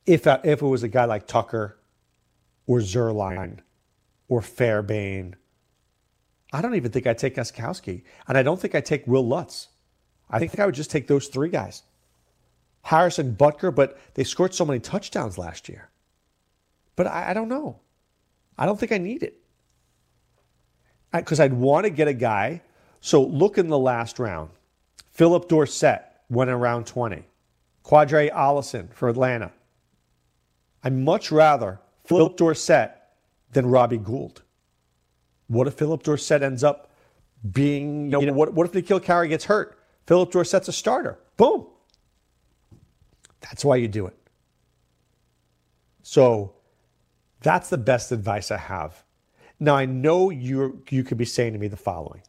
[0.06, 1.78] If, I, if it was a guy like Tucker
[2.65, 3.60] or Zuerlein
[4.28, 5.36] or Fairbairn,
[6.52, 8.04] I don't even think I'd take Gostkowski.
[8.28, 9.67] And I don't think I'd take Wil Lutz.
[10.30, 11.84] I think I would just take those three guys.
[12.84, 15.89] Harrison Butker, but they scored so many touchdowns last year.
[16.96, 17.80] But I, I don't know.
[18.58, 19.38] I don't think I need it.
[21.13, 22.62] Because I'd want to get a guy.
[23.02, 24.52] So look in the last round.
[25.12, 27.26] Philip Dorsett went in round 20.
[27.84, 29.52] Qadree Ollison for Atlanta.
[30.84, 32.91] I'd much rather Philip Dorsett
[33.52, 34.41] than Robbie Gould.
[35.48, 36.91] What if Philip Dorsett ends up
[37.52, 39.78] being, you know, what, what if N'Keal Harry gets hurt?
[40.08, 41.20] Philip Dorsett's a starter.
[41.38, 41.67] Boom.
[43.51, 44.15] That's why you do it.
[46.03, 46.53] So
[47.41, 49.03] that's the best advice I have.
[49.59, 52.21] Now, I know you you could be saying to me the following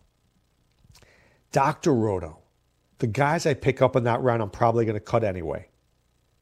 [1.52, 1.94] Dr.
[1.94, 2.40] Roto,
[2.98, 5.68] the guys I pick up in that round, I'm probably going to cut anyway.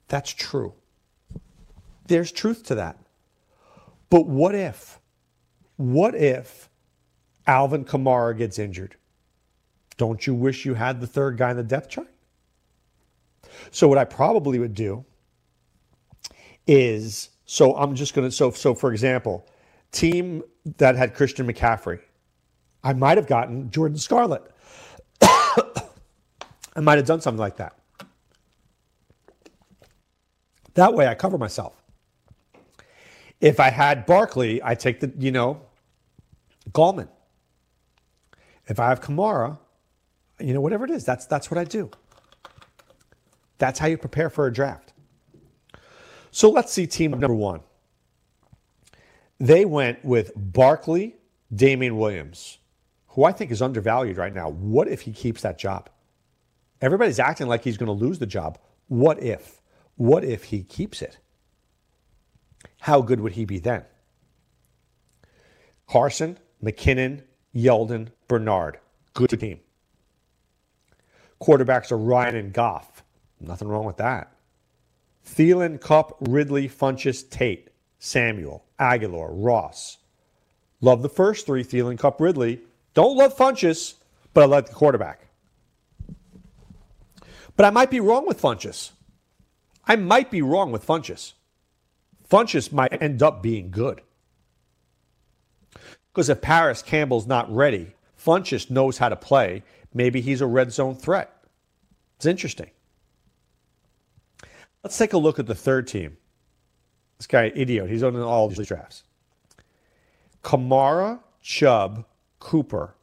[0.09, 0.73] That's true.
[2.07, 2.99] There's truth to that.
[4.09, 4.99] But what if?
[5.77, 6.71] What if
[7.47, 8.97] Alvin Kamara gets injured?
[9.99, 12.09] Don't you wish you had the third guy in the depth chart?
[13.71, 15.05] So, what I probably would do
[16.67, 19.45] is so I'm just going to, so, so for example,
[19.91, 20.45] team
[20.79, 21.99] that had Christian McCaffrey,
[22.85, 24.43] I might have gotten Jordan Scarlett.
[25.21, 27.77] I might have done something like that.
[30.75, 31.75] That way I cover myself.
[33.41, 35.61] If I had Barkley, I take the, you know,
[36.71, 37.09] Gallman.
[38.69, 39.59] If I have Kamara,
[40.39, 41.91] you know, whatever it is, that's that's what I do.
[43.61, 44.95] That's how you prepare for a draft.
[46.33, 47.61] So let's see team number one.
[49.39, 51.17] They went with Barkley,
[51.55, 52.59] Damien Williams,
[53.09, 54.49] who I think is undervalued right now.
[54.49, 55.91] What if he keeps that job?
[56.81, 58.59] Everybody's acting like he's going to lose the job.
[58.89, 59.61] What if?
[59.97, 61.19] What if he keeps it?
[62.81, 63.85] How good would he be then?
[65.87, 68.79] Carson, McKinnon, Yeldon, Bernard.
[69.13, 69.61] Good team.
[71.43, 73.03] Quarterbacks are Ryan and Goff.
[73.41, 74.33] Nothing wrong with that.
[75.27, 79.99] Thielen, Kupp, Ridley, Funchess, Tate, Samuel, Aguilar, Ross.
[80.81, 82.61] Love the first three, Thielen, Kupp, Ridley.
[82.95, 83.95] Don't love Funchess,
[84.35, 85.27] but I like the quarterback.
[87.57, 88.93] But I might be wrong with Funchess.
[89.85, 91.35] I might be wrong with Funchess.
[92.31, 94.01] Funchess might end up being good.
[96.13, 99.63] Because if Parris Campbell's not ready, Funchess knows how to play.
[99.93, 101.45] Maybe he's a red zone threat.
[102.17, 102.71] It's interesting.
[104.83, 106.17] Let's take a look at the third team.
[107.19, 109.05] This guy, idiot, he's on all these drafts.
[110.43, 112.07] Kamara, Chubb,
[112.39, 112.95] Cooper,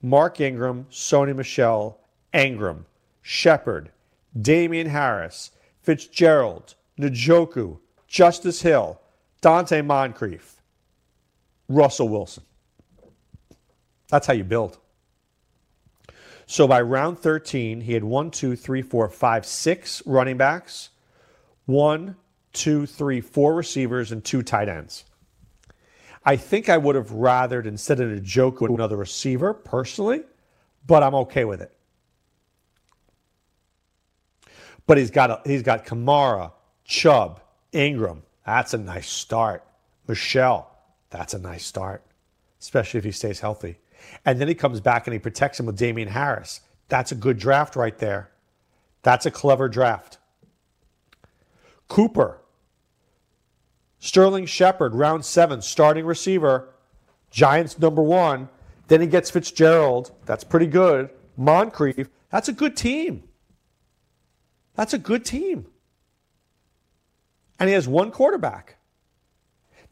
[0.00, 2.00] Mark Ingram, Sony Michel,
[2.32, 2.86] Ingram,
[3.20, 3.90] Shepard,
[4.40, 5.50] Damien Harris,
[5.82, 8.98] Fitzgerald, Njoku, Justice Hill,
[9.42, 10.62] Donte Moncrief,
[11.68, 12.44] Russell Wilson.
[14.08, 14.78] That's how you build.
[16.46, 20.90] So by round 13, he had one, two, three, four, five, six running backs,
[21.66, 22.16] one,
[22.52, 25.04] two, three, four receivers, and two tight ends.
[26.24, 30.22] I think I would have rathered instead of Njoku with another receiver personally,
[30.86, 31.72] but I'm okay with it.
[34.86, 36.52] But he's got a, he's got Kamara,
[36.84, 37.40] Chubb,
[37.72, 38.22] Ingram.
[38.44, 39.64] That's a nice start.
[40.08, 40.68] Michel,
[41.10, 42.04] that's a nice start,
[42.60, 43.78] especially if he stays healthy.
[44.24, 46.60] And then he comes back and he protects him with Damien Harris.
[46.88, 48.30] That's a good draft right there.
[49.02, 50.18] That's a clever draft.
[51.90, 52.40] Cooper,
[53.98, 56.72] Sterling Shepard, round seven, starting receiver,
[57.30, 58.48] Giants number one.
[58.88, 60.12] Then he gets Fitzgerald.
[60.24, 61.10] That's pretty good.
[61.36, 62.08] Moncrief.
[62.30, 63.24] That's a good team.
[64.74, 65.66] That's a good team.
[67.58, 68.76] And he has one quarterback.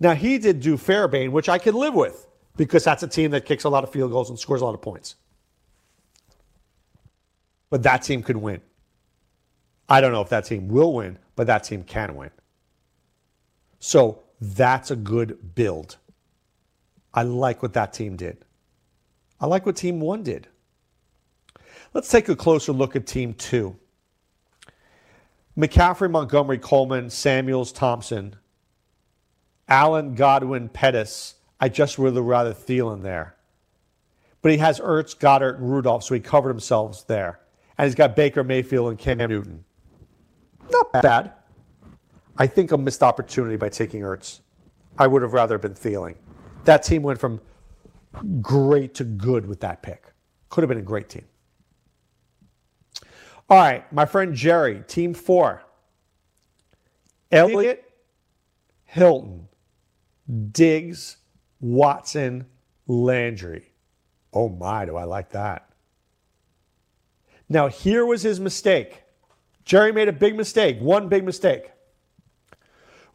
[0.01, 3.45] Now, he did do Fairbairn, which I can live with because that's a team that
[3.45, 5.17] kicks a lot of field goals and scores a lot of points.
[7.71, 8.61] But that team could win.
[9.89, 12.31] I don't know if that team will win, but that team can win.
[13.79, 15.97] So that's a good build.
[17.15, 18.45] I like what that team did.
[19.41, 20.49] I like what team one did.
[21.95, 23.77] Let's take a closer look at team two.
[25.57, 28.37] McCaffrey, Montgomery, Coleman, Samuels, Thompson,
[29.69, 31.35] Allen, Godwin, Pettis.
[31.61, 33.35] I just really rather Thielen there.
[34.41, 37.41] But he has Ertz, Goedert, and Rudolph, so he covered himself there.
[37.77, 39.65] And he's got Baker Mayfield and Cam Newton.
[40.71, 41.33] Not bad.
[42.37, 44.41] I think a missed opportunity by taking Ertz.
[44.99, 46.17] I would have rather been Thielen.
[46.65, 47.41] That team went from
[48.41, 50.13] great to good with that pick.
[50.49, 51.25] Could have been a great team.
[53.51, 55.63] All right, my friend Jerry, team four.
[57.31, 57.85] Elliott,
[58.85, 59.49] Hilton,
[60.53, 61.19] Diggs,
[61.61, 62.47] Watson,
[62.87, 63.73] Landry.
[64.33, 65.71] Oh my, do I like that.
[67.49, 69.03] Now, here was his mistake.
[69.69, 71.73] Jerry made a big mistake, one big mistake.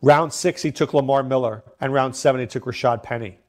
[0.03, 3.39] Round six, he took Lamar Miller, and round seven, he took Rashad Penny.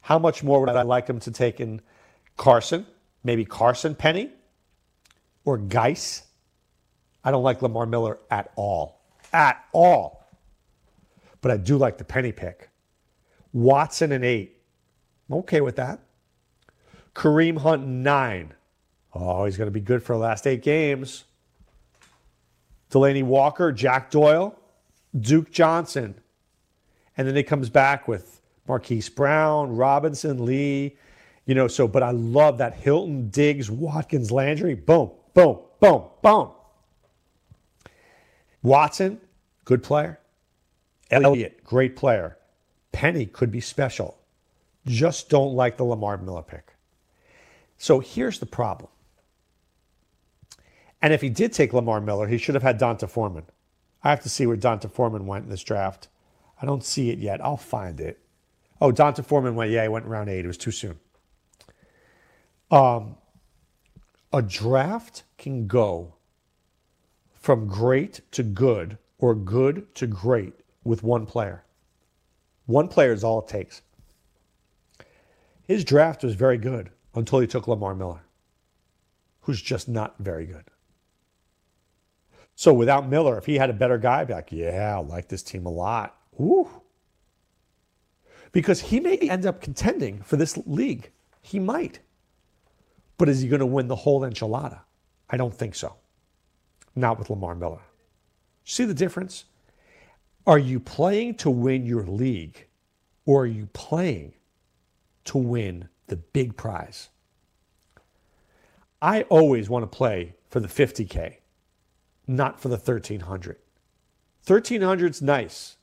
[0.00, 1.82] How much more would I like him to take in
[2.38, 2.86] Carson?
[3.24, 4.30] Maybe Carson Penny
[5.44, 6.22] or Guice?
[7.22, 9.02] I don't like Lamar Miller at all.
[9.34, 10.24] At all.
[11.42, 12.70] But I do like the Penny pick.
[13.52, 14.62] Watson and eight.
[15.28, 16.00] I'm okay with that.
[17.14, 18.54] Kareem Hunt nine.
[19.12, 21.24] Oh, he's going to be good for the last eight games.
[22.90, 24.58] Delanie Walker, Jack Doyle,
[25.18, 26.14] Duke Johnson.
[27.16, 30.96] And then he comes back with Marquise Brown, Robinson, Lee.
[31.46, 34.74] You know, so, but I love that Hilton, Diggs, Watkins, Landry.
[34.74, 36.50] Boom, boom, boom, boom.
[38.62, 39.20] Watson,
[39.64, 40.20] good player.
[41.10, 42.36] Elliott, great player.
[42.92, 44.18] Penny could be special.
[44.86, 46.74] Just don't like the Lamar Miller pick.
[47.78, 48.90] So here's the problem.
[51.00, 53.44] And if he did take Lamar Miller, he should have had D'Onta Foreman.
[54.02, 56.08] I have to see where D'Onta Foreman went in this draft.
[56.60, 57.44] I don't see it yet.
[57.44, 58.18] I'll find it.
[58.80, 59.70] Oh, D'Onta Foreman went.
[59.70, 60.44] Yeah, he went round eight.
[60.44, 60.98] It was too soon.
[62.70, 63.16] Um,
[64.32, 66.14] a draft can go
[67.32, 70.52] from great to good or good to great
[70.84, 71.64] with one player.
[72.66, 73.82] One player is all it takes.
[75.66, 78.20] His draft was very good until he took Lamar Miller,
[79.42, 80.64] who's just not very good.
[82.58, 85.28] So without Miller, if he had a better guy, I'd be like, yeah, I like
[85.28, 86.16] this team a lot.
[86.40, 86.68] Ooh.
[88.50, 91.12] Because he may end up contending for this league.
[91.40, 92.00] He might.
[93.16, 94.80] But is he going to win the whole enchilada?
[95.30, 95.94] I don't think so.
[96.96, 97.78] Not with Lamar Miller.
[98.64, 99.44] See the difference?
[100.44, 102.66] Are you playing to win your league
[103.24, 104.34] or are you playing
[105.26, 107.10] to win the big prize?
[109.00, 111.36] I always want to play for the 50K,
[112.28, 113.56] not for the 1300.
[114.46, 115.76] 1300's nice.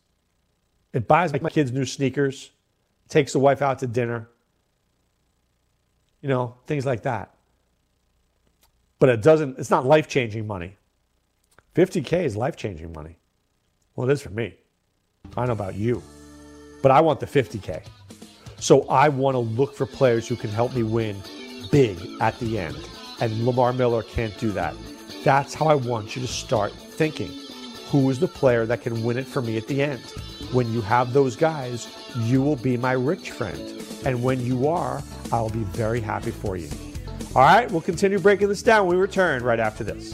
[0.94, 2.52] It buys my kids new sneakers,
[3.10, 4.30] takes the wife out to dinner,
[6.22, 7.36] you know, things like that.
[9.00, 10.78] But it doesn't, it's not life changing money.
[11.76, 13.18] 50K is life changing money.
[13.96, 14.56] Well, it is for me.
[15.26, 16.02] I don't know about you,
[16.82, 17.84] but I want the 50K.
[18.58, 21.22] So I want to look for players who can help me win
[21.72, 22.78] big at the end.
[23.20, 24.76] And Lamar Miller can't do that.
[25.26, 27.32] That's how I want you to start thinking.
[27.90, 30.02] Who is the player that can win it for me at the end?
[30.52, 33.60] When you have those guys, you will be my rich friend.
[34.06, 35.02] And when you are,
[35.32, 36.70] I'll be very happy for you.
[37.34, 40.14] All right, we'll continue breaking this down we return right after this.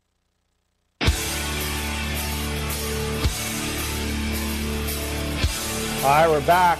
[6.03, 6.79] All right, we're back.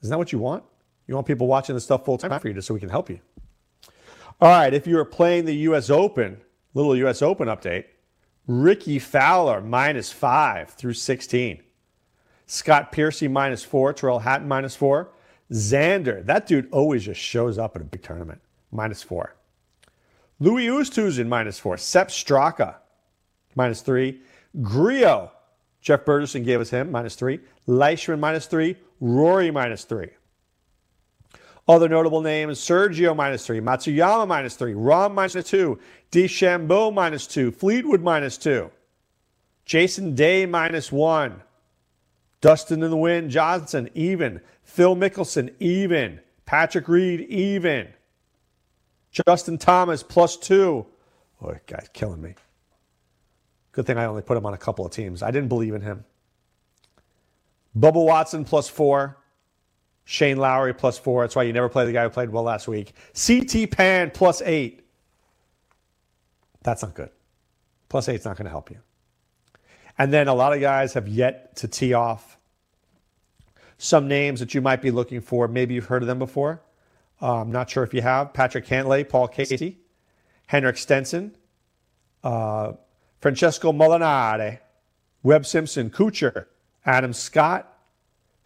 [0.03, 0.65] Isn't that what you want?
[1.07, 3.11] You want people watching this stuff full time for you just so we can help
[3.11, 3.21] you.
[4.41, 5.89] All right, if you are playing the U.S.
[5.89, 6.41] Open,
[6.75, 7.23] little U.S.
[7.23, 7.85] Open update,
[8.47, 11.63] Rickie Fowler minus five through 16.
[12.47, 15.11] Scott Piercy minus four, Tyrrell Hatton minus four.
[15.53, 18.41] Xander, that dude always just shows up at a big tournament,
[18.73, 19.37] minus four.
[20.41, 21.77] Louis Oosthuizen minus four.
[21.77, 22.77] Sepp Straka
[23.55, 24.21] minus three.
[24.61, 25.33] Grillo,
[25.81, 27.41] Jeff Bergerson gave us him minus three.
[27.67, 28.77] Leishman minus three.
[29.01, 30.11] Rory minus three.
[31.69, 35.81] Other notable names Sergio minus three, Matsuyama minus three, Rahm minus two,
[36.13, 38.71] DeChambeau minus two, Fleetwood minus two,
[39.65, 41.43] Jason Day minus one,
[42.41, 47.89] Dustin in the wind, Johnson even, Phil Mickelson even, Patrick Reed even,
[49.11, 50.87] Justin Thomas plus two.
[51.43, 52.35] Oh, guy's killing me.
[53.73, 55.23] Good thing I only put him on a couple of teams.
[55.23, 56.05] I didn't believe in him.
[57.79, 59.19] Bubba Watson plus four.
[60.05, 61.23] Shane Lowry plus four.
[61.23, 62.93] That's why you never play the guy who played well last week.
[63.15, 64.87] CT Pan plus eight.
[66.63, 67.11] That's not good.
[67.89, 68.79] Plus eight's not going to help you.
[69.99, 72.39] And then a lot of guys have yet to tee off.
[73.79, 76.63] Some names that you might be looking for, maybe you've heard of them before.
[77.21, 78.33] Uh, I'm not sure if you have.
[78.33, 79.79] Patrick Cantlay, Paul Casey,
[80.47, 81.35] Henrik Stenson,
[82.23, 82.73] uh,
[83.21, 84.61] Francesco Molinari,
[85.23, 86.47] Webb Simpson, Kuchar,
[86.85, 87.73] Adam Scott,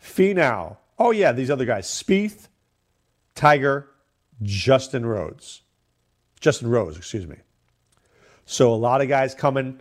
[0.03, 2.49] Finau, Oh, yeah, these other guys Spieth,
[3.35, 3.89] Tiger,
[4.43, 5.63] Justin Rhodes.
[6.41, 7.37] Justin Rose, excuse me.
[8.45, 9.81] So a lot of guys coming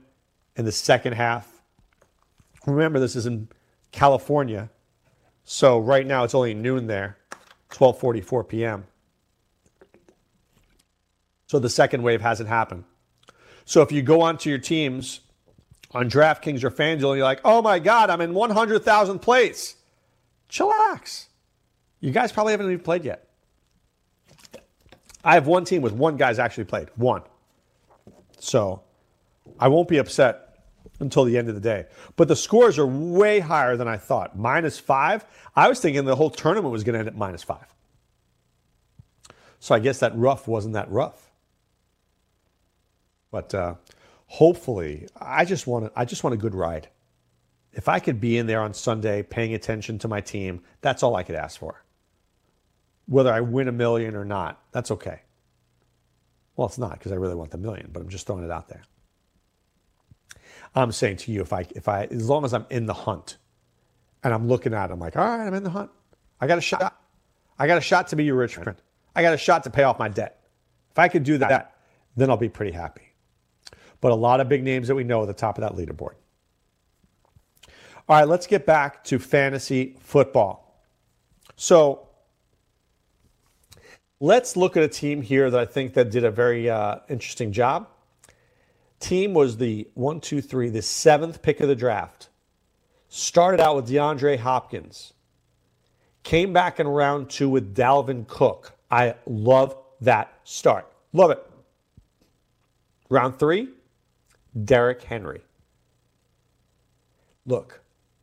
[0.55, 1.48] in the second half.
[2.65, 3.49] Remember, this is in
[3.91, 4.69] California.
[5.43, 7.17] So right now it's only noon there,
[7.71, 8.85] 12:44 p.m.
[11.47, 12.83] So the second wave hasn't happened.
[13.65, 15.21] So if you go onto your teams
[15.91, 19.75] on DraftKings or FanDuel, and you're like, "Oh my God, I'm in 100,000th place."
[20.49, 21.27] Chillax.
[21.99, 23.27] You guys probably haven't even played yet.
[25.23, 26.89] I have one team with one guy's actually played.
[26.95, 27.23] One.
[28.39, 28.83] So
[29.59, 30.48] I won't be upset
[30.99, 31.85] until the end of the day.
[32.15, 34.37] But the scores are way higher than I thought.
[34.37, 35.25] Minus five.
[35.55, 37.73] I was thinking the whole tournament was going to end at minus five.
[39.59, 41.31] So I guess that rough wasn't that rough.
[43.31, 43.75] But uh,
[44.27, 46.89] hopefully, I just want I just want a good ride
[47.73, 51.15] if I could be in there on Sunday paying attention to my team, that's all
[51.15, 51.83] I could ask for.
[53.05, 55.21] Whether I win a million or not, that's okay.
[56.55, 58.67] Well, it's not because I really want the million, but I'm just throwing it out
[58.67, 58.81] there.
[60.75, 63.37] I'm saying to you, if I, if I, as long as I'm in the hunt
[64.23, 65.89] and I'm looking at it, I'm like, all right, I'm in the hunt.
[66.39, 67.01] I got a shot.
[67.57, 68.75] I got a shot to be your rich friend.
[69.15, 70.39] I got a shot to pay off my debt.
[70.91, 71.75] If I could do that,
[72.15, 73.13] then I'll be pretty happy.
[74.01, 76.13] But a lot of big names that we know at the top of that leaderboard.
[78.07, 80.83] All right, let's get back to fantasy football.
[81.55, 82.07] So
[84.19, 87.51] let's look at a team here that I think that did a very uh, interesting
[87.51, 87.87] job.
[88.99, 92.29] Team was the one, two, three, the seventh pick of the draft.
[93.07, 95.13] Started out with DeAndre Hopkins.
[96.23, 98.77] Came back in round two with Dalvin Cook.
[98.91, 100.91] I love that start.
[101.13, 101.43] Love it.
[103.09, 103.69] Round three,
[104.65, 105.41] Derrick Henry.
[107.45, 107.81] Look,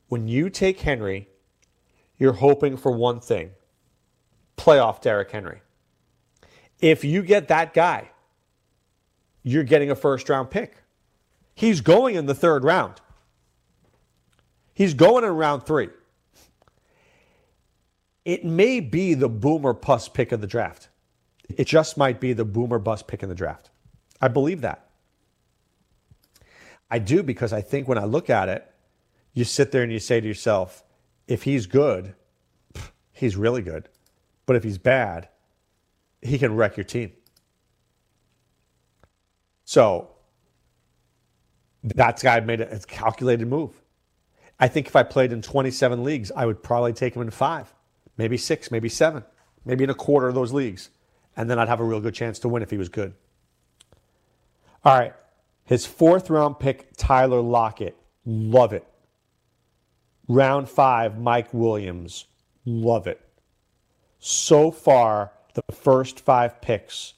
[0.09, 1.29] when you take Henry,
[2.19, 3.51] you're hoping for one thing
[4.57, 5.61] playoff Derrick Henry.
[6.81, 8.11] If you get that guy,
[9.47, 10.83] you're getting a first round pick.
[11.55, 13.01] He's going in the third round.
[14.75, 15.89] He's going in round three.
[18.25, 20.89] It may be the boomer bust pick of the draft.
[21.49, 23.71] It just might be the boomer bust pick in the draft.
[24.21, 24.91] I believe that.
[26.91, 28.69] I do because I think when I look at it,
[29.33, 30.83] you sit there and you say to yourself,
[31.29, 32.15] if he's good,
[33.13, 33.89] he's really good.
[34.45, 35.29] But if he's bad,
[36.21, 37.13] he can wreck your team.
[39.67, 40.09] So
[41.83, 43.73] that guy made a calculated move.
[44.59, 47.75] I think if I played in 27 leagues, I would probably take him in five,
[48.17, 49.25] maybe six, maybe seven,
[49.65, 50.89] maybe in a quarter of those leagues.
[51.37, 53.13] And then I'd have a real good chance to win if he was good.
[54.85, 55.15] All right.
[55.65, 57.97] His fourth round pick, Tyler Lockett.
[58.25, 58.87] Love it.
[60.29, 62.27] Round five, Mike Williams.
[62.65, 63.21] Love it.
[64.21, 67.15] So far, the first five picks,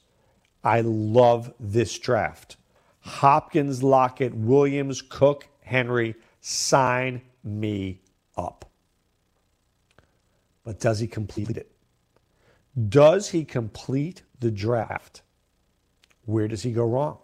[0.65, 2.57] I love this draft.
[3.01, 8.01] Hopkins, Lockett, Williams, Cook, Henry, sign me
[8.37, 8.65] up.
[10.65, 11.71] But does he complete it?
[12.89, 15.23] Does he complete the draft?
[16.27, 17.19] Where does he go wrong?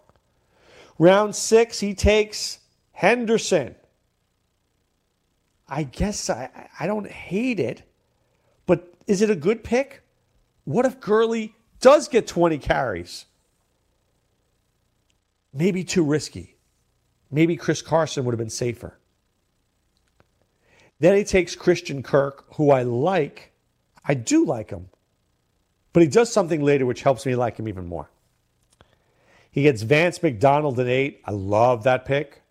[0.97, 2.59] Round six, he takes
[2.91, 3.75] Henderson.
[5.67, 7.83] I guess I, I don't hate it,
[8.65, 10.03] but is it a good pick?
[10.63, 11.55] What if Gurley
[11.85, 13.27] does get 20 carries?
[15.53, 16.55] Maybe too risky.
[17.29, 18.97] Maybe Chris Carson would have been safer.
[20.99, 23.51] Then he takes Christian Kirk, who I like.
[24.03, 24.89] I do like him.
[25.93, 28.09] But he does something later which helps me like him even more.
[29.51, 31.21] He gets Vance McDonald in eight.
[31.23, 32.41] I love that pick.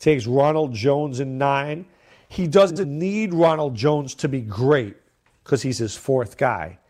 [0.00, 1.86] Takes Ronald Jones in nine.
[2.28, 4.96] He doesn't need Ronald Jones to be great
[5.44, 6.80] because he's his fourth guy.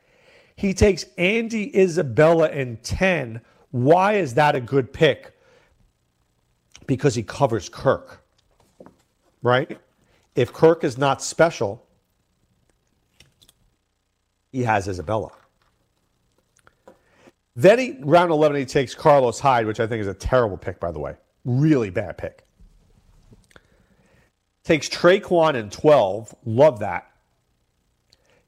[0.62, 3.40] He takes Andy Isabella in 10.
[3.72, 5.36] Why is that a good pick?
[6.86, 8.24] Because he covers Kirk,
[9.42, 9.76] right?
[10.36, 11.84] If Kirk is not special,
[14.52, 15.32] he has Isabella.
[17.56, 20.78] Then he, round 11, he takes Carlos Hyde, which I think is a terrible pick,
[20.78, 21.16] by the way.
[21.44, 22.46] Really bad pick.
[24.62, 26.36] Takes Tre'Quan in 12.
[26.44, 27.10] Love that.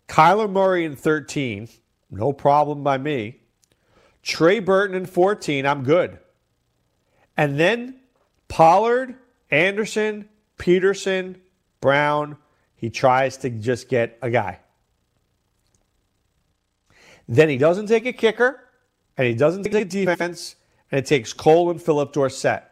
[0.07, 1.69] Kyler Murray in 13.
[2.17, 3.41] No problem by me.
[4.23, 5.67] Trey Burton in 14.
[5.67, 6.19] I'm good.
[7.37, 8.01] And then
[8.49, 9.17] Pollard,
[9.51, 11.41] Anderson, Peterson,
[11.81, 12.37] Brown.
[12.77, 14.61] He tries to just get a guy.
[17.29, 18.61] Then he doesn't take a kicker
[19.17, 20.57] and he doesn't take a defense,
[20.91, 22.65] and it takes Cole and Phillip Dorsett.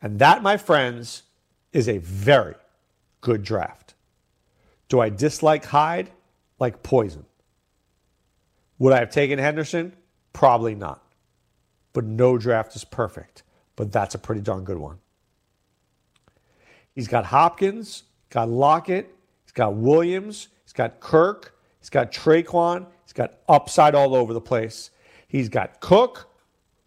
[0.00, 1.24] And that, my friends,
[1.72, 2.54] is a very
[3.20, 3.94] good draft.
[4.88, 6.10] Do I dislike Hyde?
[6.58, 7.26] Like poison.
[8.78, 9.94] Would I have taken Henderson?
[10.32, 11.02] Probably not.
[11.92, 13.42] But no draft is perfect.
[13.76, 14.98] But that's a pretty darn good one.
[16.94, 19.14] He's got Hopkins, got Lockett,
[19.44, 24.40] he's got Williams, he's got Kirk, he's got Tre'Quan, he's got upside all over the
[24.40, 24.90] place.
[25.28, 26.28] He's got Cook,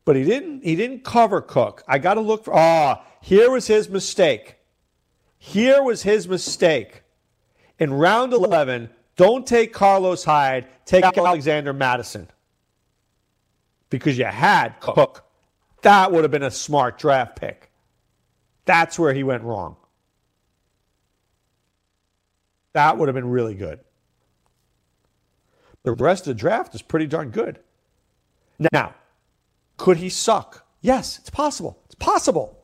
[0.03, 1.83] but he didn't he didn't cover Cook.
[1.87, 4.57] I got to look for ah, here was his mistake.
[5.37, 7.03] Here was his mistake.
[7.79, 12.27] In round 11, don't take Carlos Hyde, take Alexander Mattison
[13.89, 15.25] Because you had Cook.
[15.81, 17.71] That would have been a smart draft pick.
[18.65, 19.75] That's where he went wrong.
[22.73, 23.79] That would have been really good.
[25.83, 27.59] The rest of the draft is pretty darn good.
[28.71, 28.93] Now,
[29.77, 30.65] could he suck?
[30.81, 31.81] Yes, it's possible.
[31.85, 32.57] It's possible.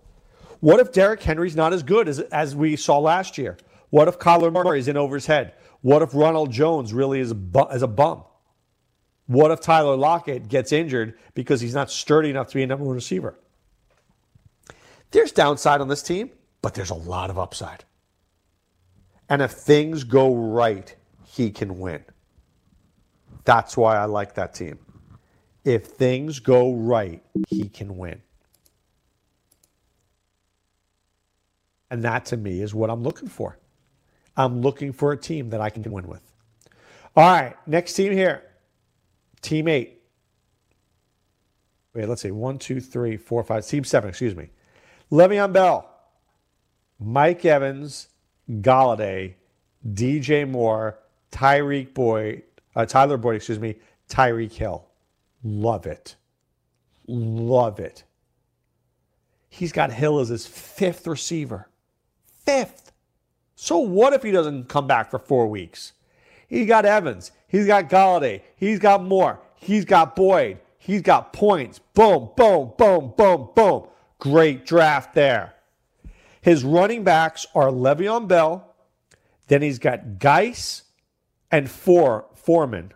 [0.59, 3.57] What if Derrick Henry's not as good as, as we saw last year?
[3.89, 5.53] What if Kyler Murray's in over his head?
[5.87, 8.25] What if Ronald Jones really is a, bu- is a bum?
[9.27, 12.83] What if Tyler Lockett gets injured because he's not sturdy enough to be a number
[12.83, 13.39] one receiver?
[15.11, 16.31] There's downside on this team,
[16.61, 17.85] but there's a lot of upside.
[19.29, 20.93] And if things go right,
[21.25, 22.03] he can win.
[23.45, 24.79] That's why I like that team
[25.63, 28.21] if things go right, he can win.
[31.89, 33.57] And that to me is what I'm looking for.
[34.37, 36.21] I'm looking for a team that I can win with.
[37.15, 38.43] All right, next team here.
[39.41, 40.01] Team eight.
[41.93, 42.31] Wait, let's see.
[42.31, 43.65] One, two, three, four, five.
[43.65, 44.49] Team seven, excuse me.
[45.11, 45.89] Le'Veon Bell,
[46.99, 48.09] Mike Evans,
[48.49, 49.33] Golladay,
[49.93, 50.99] DJ Moore,
[51.31, 52.43] Tyreek Boyd,
[52.75, 53.75] uh, Tyler Boyd, excuse me,
[54.09, 54.85] Tyreek Hill.
[55.43, 56.15] Love it.
[57.07, 58.03] Love it.
[59.49, 61.67] He's got Hill as his fifth receiver.
[62.45, 62.76] Fifth.
[63.59, 65.93] So what if he doesn't come back for four weeks?
[66.47, 67.31] He got Evans.
[67.47, 68.41] He's got Golladay.
[68.55, 69.39] He's got Moore.
[69.55, 70.59] He's got Boyd.
[70.77, 71.79] He's got points.
[71.95, 73.87] Boom, boom, boom, boom, boom.
[74.19, 75.55] Great draft there.
[76.39, 78.75] His running backs are Le'Veon Bell.
[79.47, 80.83] Then he's got Guice
[81.49, 82.93] and For, Foreman.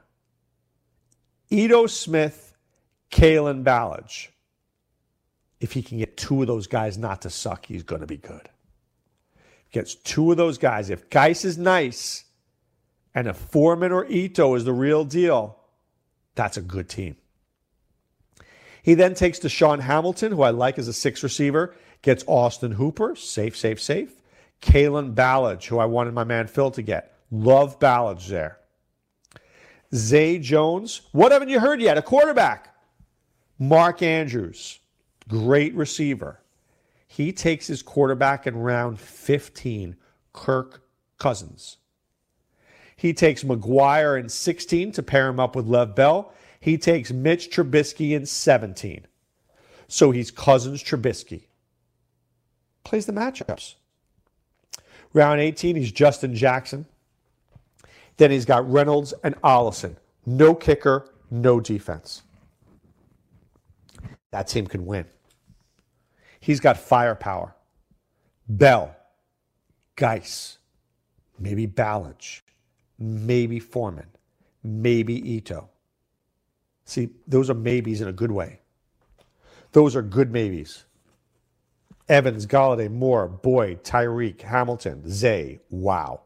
[1.50, 2.56] Ito Smith,
[3.10, 4.28] Kalen Ballage.
[5.60, 8.18] If he can get two of those guys not to suck, he's going to be
[8.18, 8.51] good.
[9.72, 10.90] Gets two of those guys.
[10.90, 12.26] If Guice is nice
[13.16, 15.58] and if Foreman or Ito is the real deal,
[16.36, 17.16] that's a good team.
[18.84, 23.16] He then takes DaeSean Hamilton, who I like as a six receiver, gets Austin Hooper,
[23.16, 24.22] safe, safe, safe.
[24.62, 27.16] Kalen Ballage, who I wanted my man Phil to get.
[27.32, 28.58] Love Ballage there.
[29.94, 31.02] Zay Jones.
[31.12, 31.98] What haven't you heard yet?
[31.98, 32.76] A quarterback.
[33.60, 34.80] Mark Andrews,
[35.28, 36.41] great receiver.
[37.12, 39.98] He takes his quarterback in round 15,
[40.32, 40.82] Kirk
[41.18, 41.76] Cousins.
[42.96, 46.34] He takes McGuire in 16 to pair him up with Lev Bell.
[46.62, 49.08] He takes Mitch Trubisky in 17.
[49.90, 51.48] So he's Cousins Trubisky.
[52.86, 53.76] Plays the matchups.
[55.12, 56.86] Round 18, he's Justin Jackson.
[58.16, 59.98] Then he's got Reynolds and Allison.
[60.26, 62.24] No kicker, no defense.
[64.32, 65.08] That team can win.
[66.42, 67.56] He's got firepower.
[68.50, 68.94] Bell,
[69.96, 70.58] Guice,
[71.40, 72.42] maybe Ballage,
[73.00, 74.10] maybe Foreman,
[74.64, 75.70] maybe Ito.
[76.84, 78.60] See, those are maybes in a good way.
[79.72, 80.84] Those are good maybes.
[82.10, 85.62] Evans, Golladay, Moore, Boyd, Tyreek, Hamilton, Zay.
[85.70, 86.22] Wow.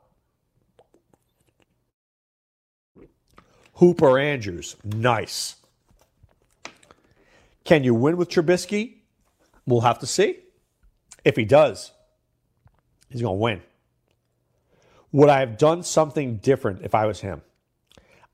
[3.74, 5.58] Hooper Andrews, nice.
[7.66, 9.02] Can you win with Trubisky?
[9.66, 10.40] We'll have to see.
[11.24, 11.92] If he does,
[13.10, 13.62] he's going to win.
[15.12, 17.42] Would I have done something different if I was him?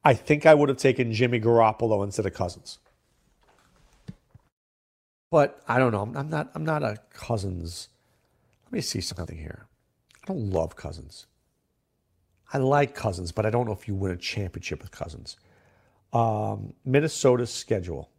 [0.04, 2.80] I think I would have taken Jimmy Garoppolo instead of Cousins.
[5.30, 6.12] But I don't know.
[6.16, 6.52] I'm not.
[6.54, 7.88] I'm not a Cousins.
[8.66, 9.68] Let me see something here.
[10.24, 11.28] I don't love Cousins.
[12.54, 15.38] I like Cousins, but I don't know if you win a championship with Cousins.
[16.12, 18.10] Um, Minnesota's schedule.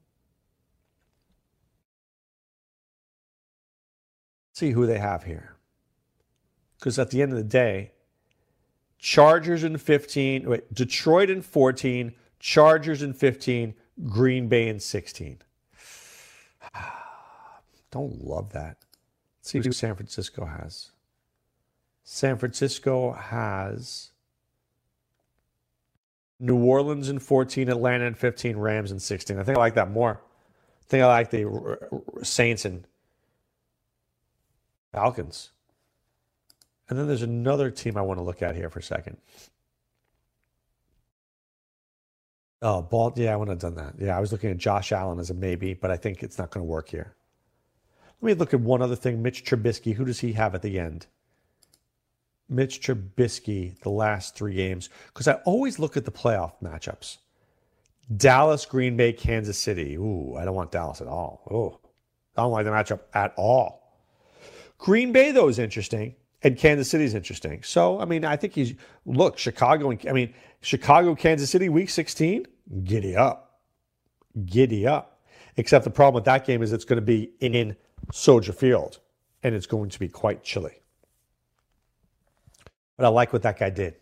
[4.62, 5.56] See who they have here.
[6.78, 7.90] Because at the end of the day,
[8.98, 13.74] Chargers in 15, wait, Detroit in 14, Chargers in 15,
[14.06, 15.38] Green Bay in 16.
[17.90, 18.76] Don't love that.
[19.40, 20.92] Let's see who San Francisco has.
[22.04, 24.12] San Francisco has
[26.38, 29.38] New Orleans in 14, Atlanta in 15, Rams in 16.
[29.38, 30.20] I think I like that more.
[30.22, 31.78] I think I like the
[32.22, 32.86] Saints and
[34.92, 35.50] Falcons.
[36.88, 39.16] And then there's another team I want to look at here for a second.
[42.60, 43.12] Oh, ball.
[43.16, 43.94] Yeah, I wouldn't have done that.
[43.98, 46.50] Yeah, I was looking at Josh Allen as a maybe, but I think it's not
[46.50, 47.14] going to work here.
[48.20, 49.20] Let me look at one other thing.
[49.22, 49.94] Mitch Trubisky.
[49.94, 51.06] Who does he have at the end?
[52.48, 57.16] Mitch Trubisky, the last three games, because I always look at the playoff matchups.
[58.16, 59.96] Dallas, Green Bay, Kansas City.
[59.96, 61.42] Ooh, I don't want Dallas at all.
[61.50, 61.80] Oh,
[62.36, 63.81] I don't like the matchup at all.
[64.82, 67.62] Green Bay, though, is interesting, and Kansas City is interesting.
[67.62, 68.74] So, I mean, I think he's
[69.06, 69.92] look Chicago.
[69.92, 72.46] And, I mean, Chicago, Kansas City, Week 16.
[72.82, 73.60] Giddy up,
[74.44, 75.20] giddy up.
[75.56, 77.76] Except the problem with that game is it's going to be in
[78.10, 78.98] Soldier Field,
[79.44, 80.80] and it's going to be quite chilly.
[82.96, 83.94] But I like what that guy did.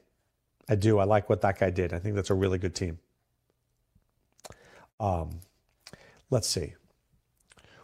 [0.66, 0.98] I do.
[0.98, 1.92] I like what that guy did.
[1.92, 2.98] I think that's a really good team.
[4.98, 5.40] Um,
[6.30, 6.72] let's see.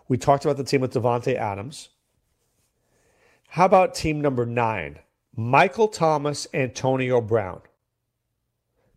[0.09, 1.91] We talked about the team with Davante Adams.
[3.57, 4.99] How about team number nine?
[5.35, 7.63] Michael Thomas, Antonio Brown.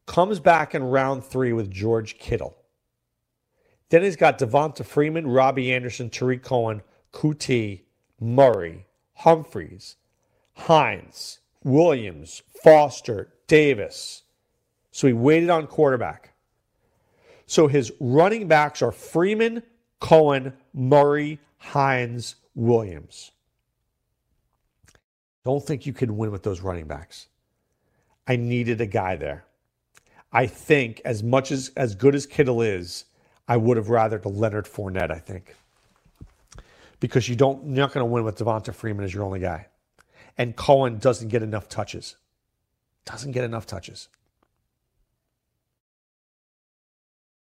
[0.06, 2.58] Comes back in round three with George Kittle.
[3.88, 6.82] Then he's got Devonta Freeman, Robbie Anderson, Tarik Cohen,
[7.14, 7.84] Coutee,
[8.20, 9.96] Murray, Humphries,
[10.56, 14.24] Hines, Williams, Foster, Davis.
[14.92, 16.34] So he waited on quarterback.
[17.46, 19.64] So his running backs are Freeman,
[20.02, 23.32] Cohen, Murray, Hines, Williams.
[25.50, 27.26] Don't think you can win with those running backs.
[28.28, 29.46] I needed a guy there.
[30.32, 33.06] I think as much as as good as Kittle is,
[33.48, 35.56] I would have rather to Leonard Fournette, I think.
[37.00, 39.66] Because you don't you're not going to win with Devonta Freeman as your only guy.
[40.38, 42.16] And Cohen doesn't get enough touches.
[43.06, 44.08] Doesn't get enough touches.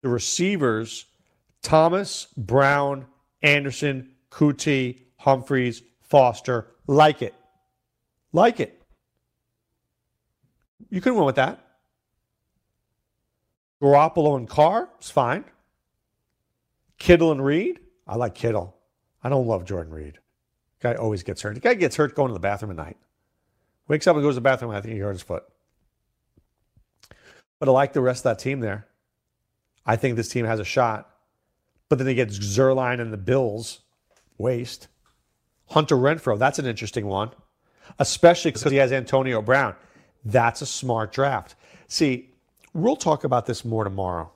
[0.01, 1.05] The receivers,
[1.61, 3.05] Thomas, Brown,
[3.41, 7.33] Anderson, Coutee, Humphries, Foster, like it.
[8.35, 8.81] Like it.
[10.89, 11.65] You can win with that.
[13.81, 15.45] Garoppolo and Carr is fine.
[16.97, 17.79] Kittle and Reed.
[18.05, 18.75] I like Kittle.
[19.23, 20.19] I don't love Jordan Reed.
[20.81, 21.53] Guy always gets hurt.
[21.53, 22.97] The guy gets hurt going to the bathroom at night.
[23.87, 24.71] Wakes up and goes to the bathroom.
[24.71, 25.45] I think he hurt his foot.
[27.57, 28.85] But I like the rest of that team there.
[29.85, 31.09] I think this team has a shot.
[31.87, 33.79] But then they get Zuerlein and the Bills.
[34.37, 34.89] Waste.
[35.67, 36.37] Hunter Renfrow.
[36.37, 37.31] That's an interesting one
[37.99, 39.75] especially because he has Antonio Brown.
[40.23, 41.55] That's a smart draft.
[41.87, 42.31] See,
[42.73, 44.31] we'll talk about this more tomorrow.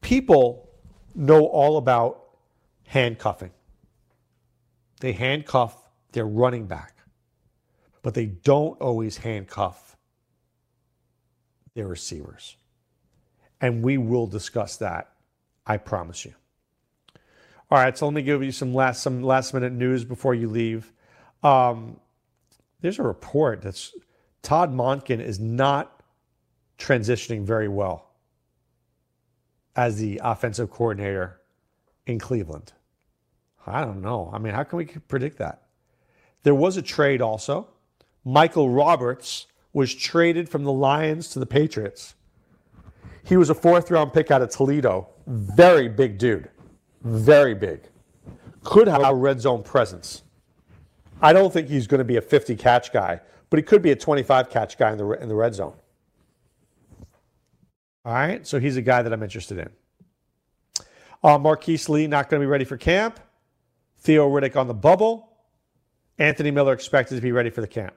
[0.00, 0.68] People
[1.14, 2.24] know all about
[2.86, 3.50] handcuffing.
[5.00, 6.94] They handcuff their running back,
[8.02, 9.96] but they don't always handcuff
[11.74, 12.56] their receivers.
[13.60, 15.12] And we will discuss that,
[15.66, 16.34] I promise you.
[17.70, 20.48] All right, so let me give you some last some last minute news before you
[20.48, 20.90] leave.
[21.42, 22.00] Um,
[22.80, 23.92] there's a report that's
[24.42, 26.02] Todd Monken is not
[26.78, 28.10] transitioning very well
[29.76, 31.40] as the offensive coordinator
[32.06, 32.72] in Cleveland.
[33.66, 34.30] I don't know.
[34.32, 35.62] I mean, how can we predict that?
[36.42, 37.68] There was a trade also.
[38.24, 42.14] Michael Roberts was traded from the Lions to the Patriots.
[43.24, 45.08] He was a fourth round pick out of Toledo.
[45.26, 46.50] Very big dude.
[47.02, 47.82] Very big.
[48.64, 50.22] Could have a red zone presence.
[51.20, 53.90] I don't think he's going to be a 50 catch guy, but he could be
[53.90, 55.74] a 25 catch guy in the in the red zone.
[58.04, 59.70] All right, so he's a guy that I'm interested in.
[61.22, 63.20] Uh, Marquise Lee not going to be ready for camp.
[63.98, 65.36] Theo Riddick on the bubble.
[66.18, 67.94] Anthony Miller expected to be ready for the camp.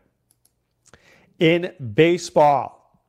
[1.40, 3.02] In baseball,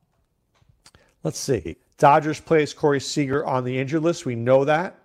[1.23, 1.77] let's see.
[1.99, 4.27] Dodgers plays Corey Seager on the injured list.
[4.27, 4.99] We know that.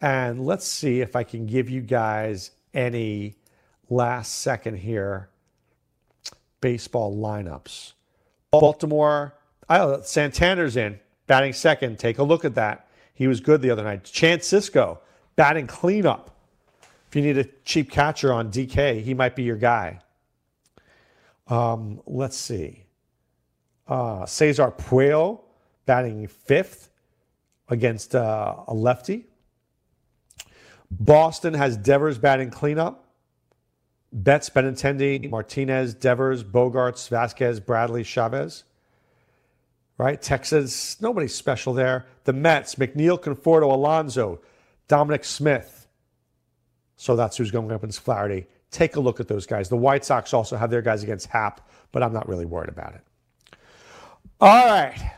[0.00, 3.36] And let's see if I can give you guys any
[3.88, 5.28] last second here
[6.60, 7.92] baseball lineups.
[8.50, 9.34] Baltimore,
[10.02, 11.98] Santander's in, batting second.
[11.98, 12.88] Take a look at that.
[13.14, 14.04] He was good the other night.
[14.04, 15.00] Chance Cisco,
[15.36, 16.36] batting cleanup.
[17.08, 20.00] If you need a cheap catcher on DK, he might be your guy.
[21.48, 22.84] Um, let's see.
[23.86, 25.42] Uh, Cesar Puello
[25.84, 26.90] batting fifth
[27.68, 29.26] against uh, a lefty.
[30.90, 33.05] Boston has Devers batting cleanup.
[34.16, 38.64] Betts, Benintendi, Martinez, Devers, Bogaerts, Vasquez, Bradley, Chavez.
[39.98, 40.20] Right?
[40.20, 42.06] Texas, nobody special there.
[42.24, 44.40] The Mets, McNeil, Conforto, Alonso,
[44.88, 45.86] Dominic Smith.
[46.96, 48.46] So that's who's going up in Flaherty.
[48.70, 49.68] Take a look at those guys.
[49.68, 52.94] The White Sox also have their guys against Happ, but I'm not really worried about
[52.94, 53.02] it.
[54.40, 55.12] All right.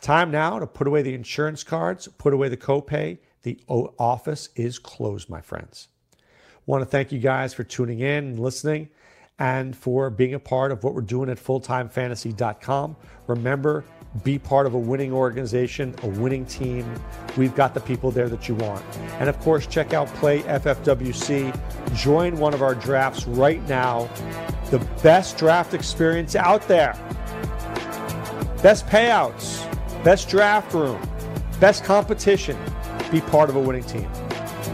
[0.00, 3.18] Time now to put away the insurance cards, put away the copay.
[3.42, 5.88] The office is closed, my friends.
[6.66, 8.88] Want to thank you guys for tuning in and listening
[9.38, 12.96] and for being a part of what we're doing at fulltimefantasy.com.
[13.26, 13.84] Remember,
[14.22, 16.86] be part of a winning organization, a winning team.
[17.36, 18.84] We've got the people there that you want.
[19.18, 21.96] And of course, check out Play FFWC.
[21.96, 24.08] Join one of our drafts right now.
[24.70, 26.92] The best draft experience out there.
[28.62, 29.62] Best payouts,
[30.04, 31.00] best draft room,
[31.60, 32.56] best competition.
[33.10, 34.08] Be part of a winning team.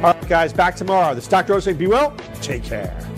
[0.02, 1.14] All right, guys, back tomorrow.
[1.14, 1.52] This is Dr.
[1.52, 1.70] Jose.
[1.74, 2.16] Be well.
[2.40, 3.09] Take care.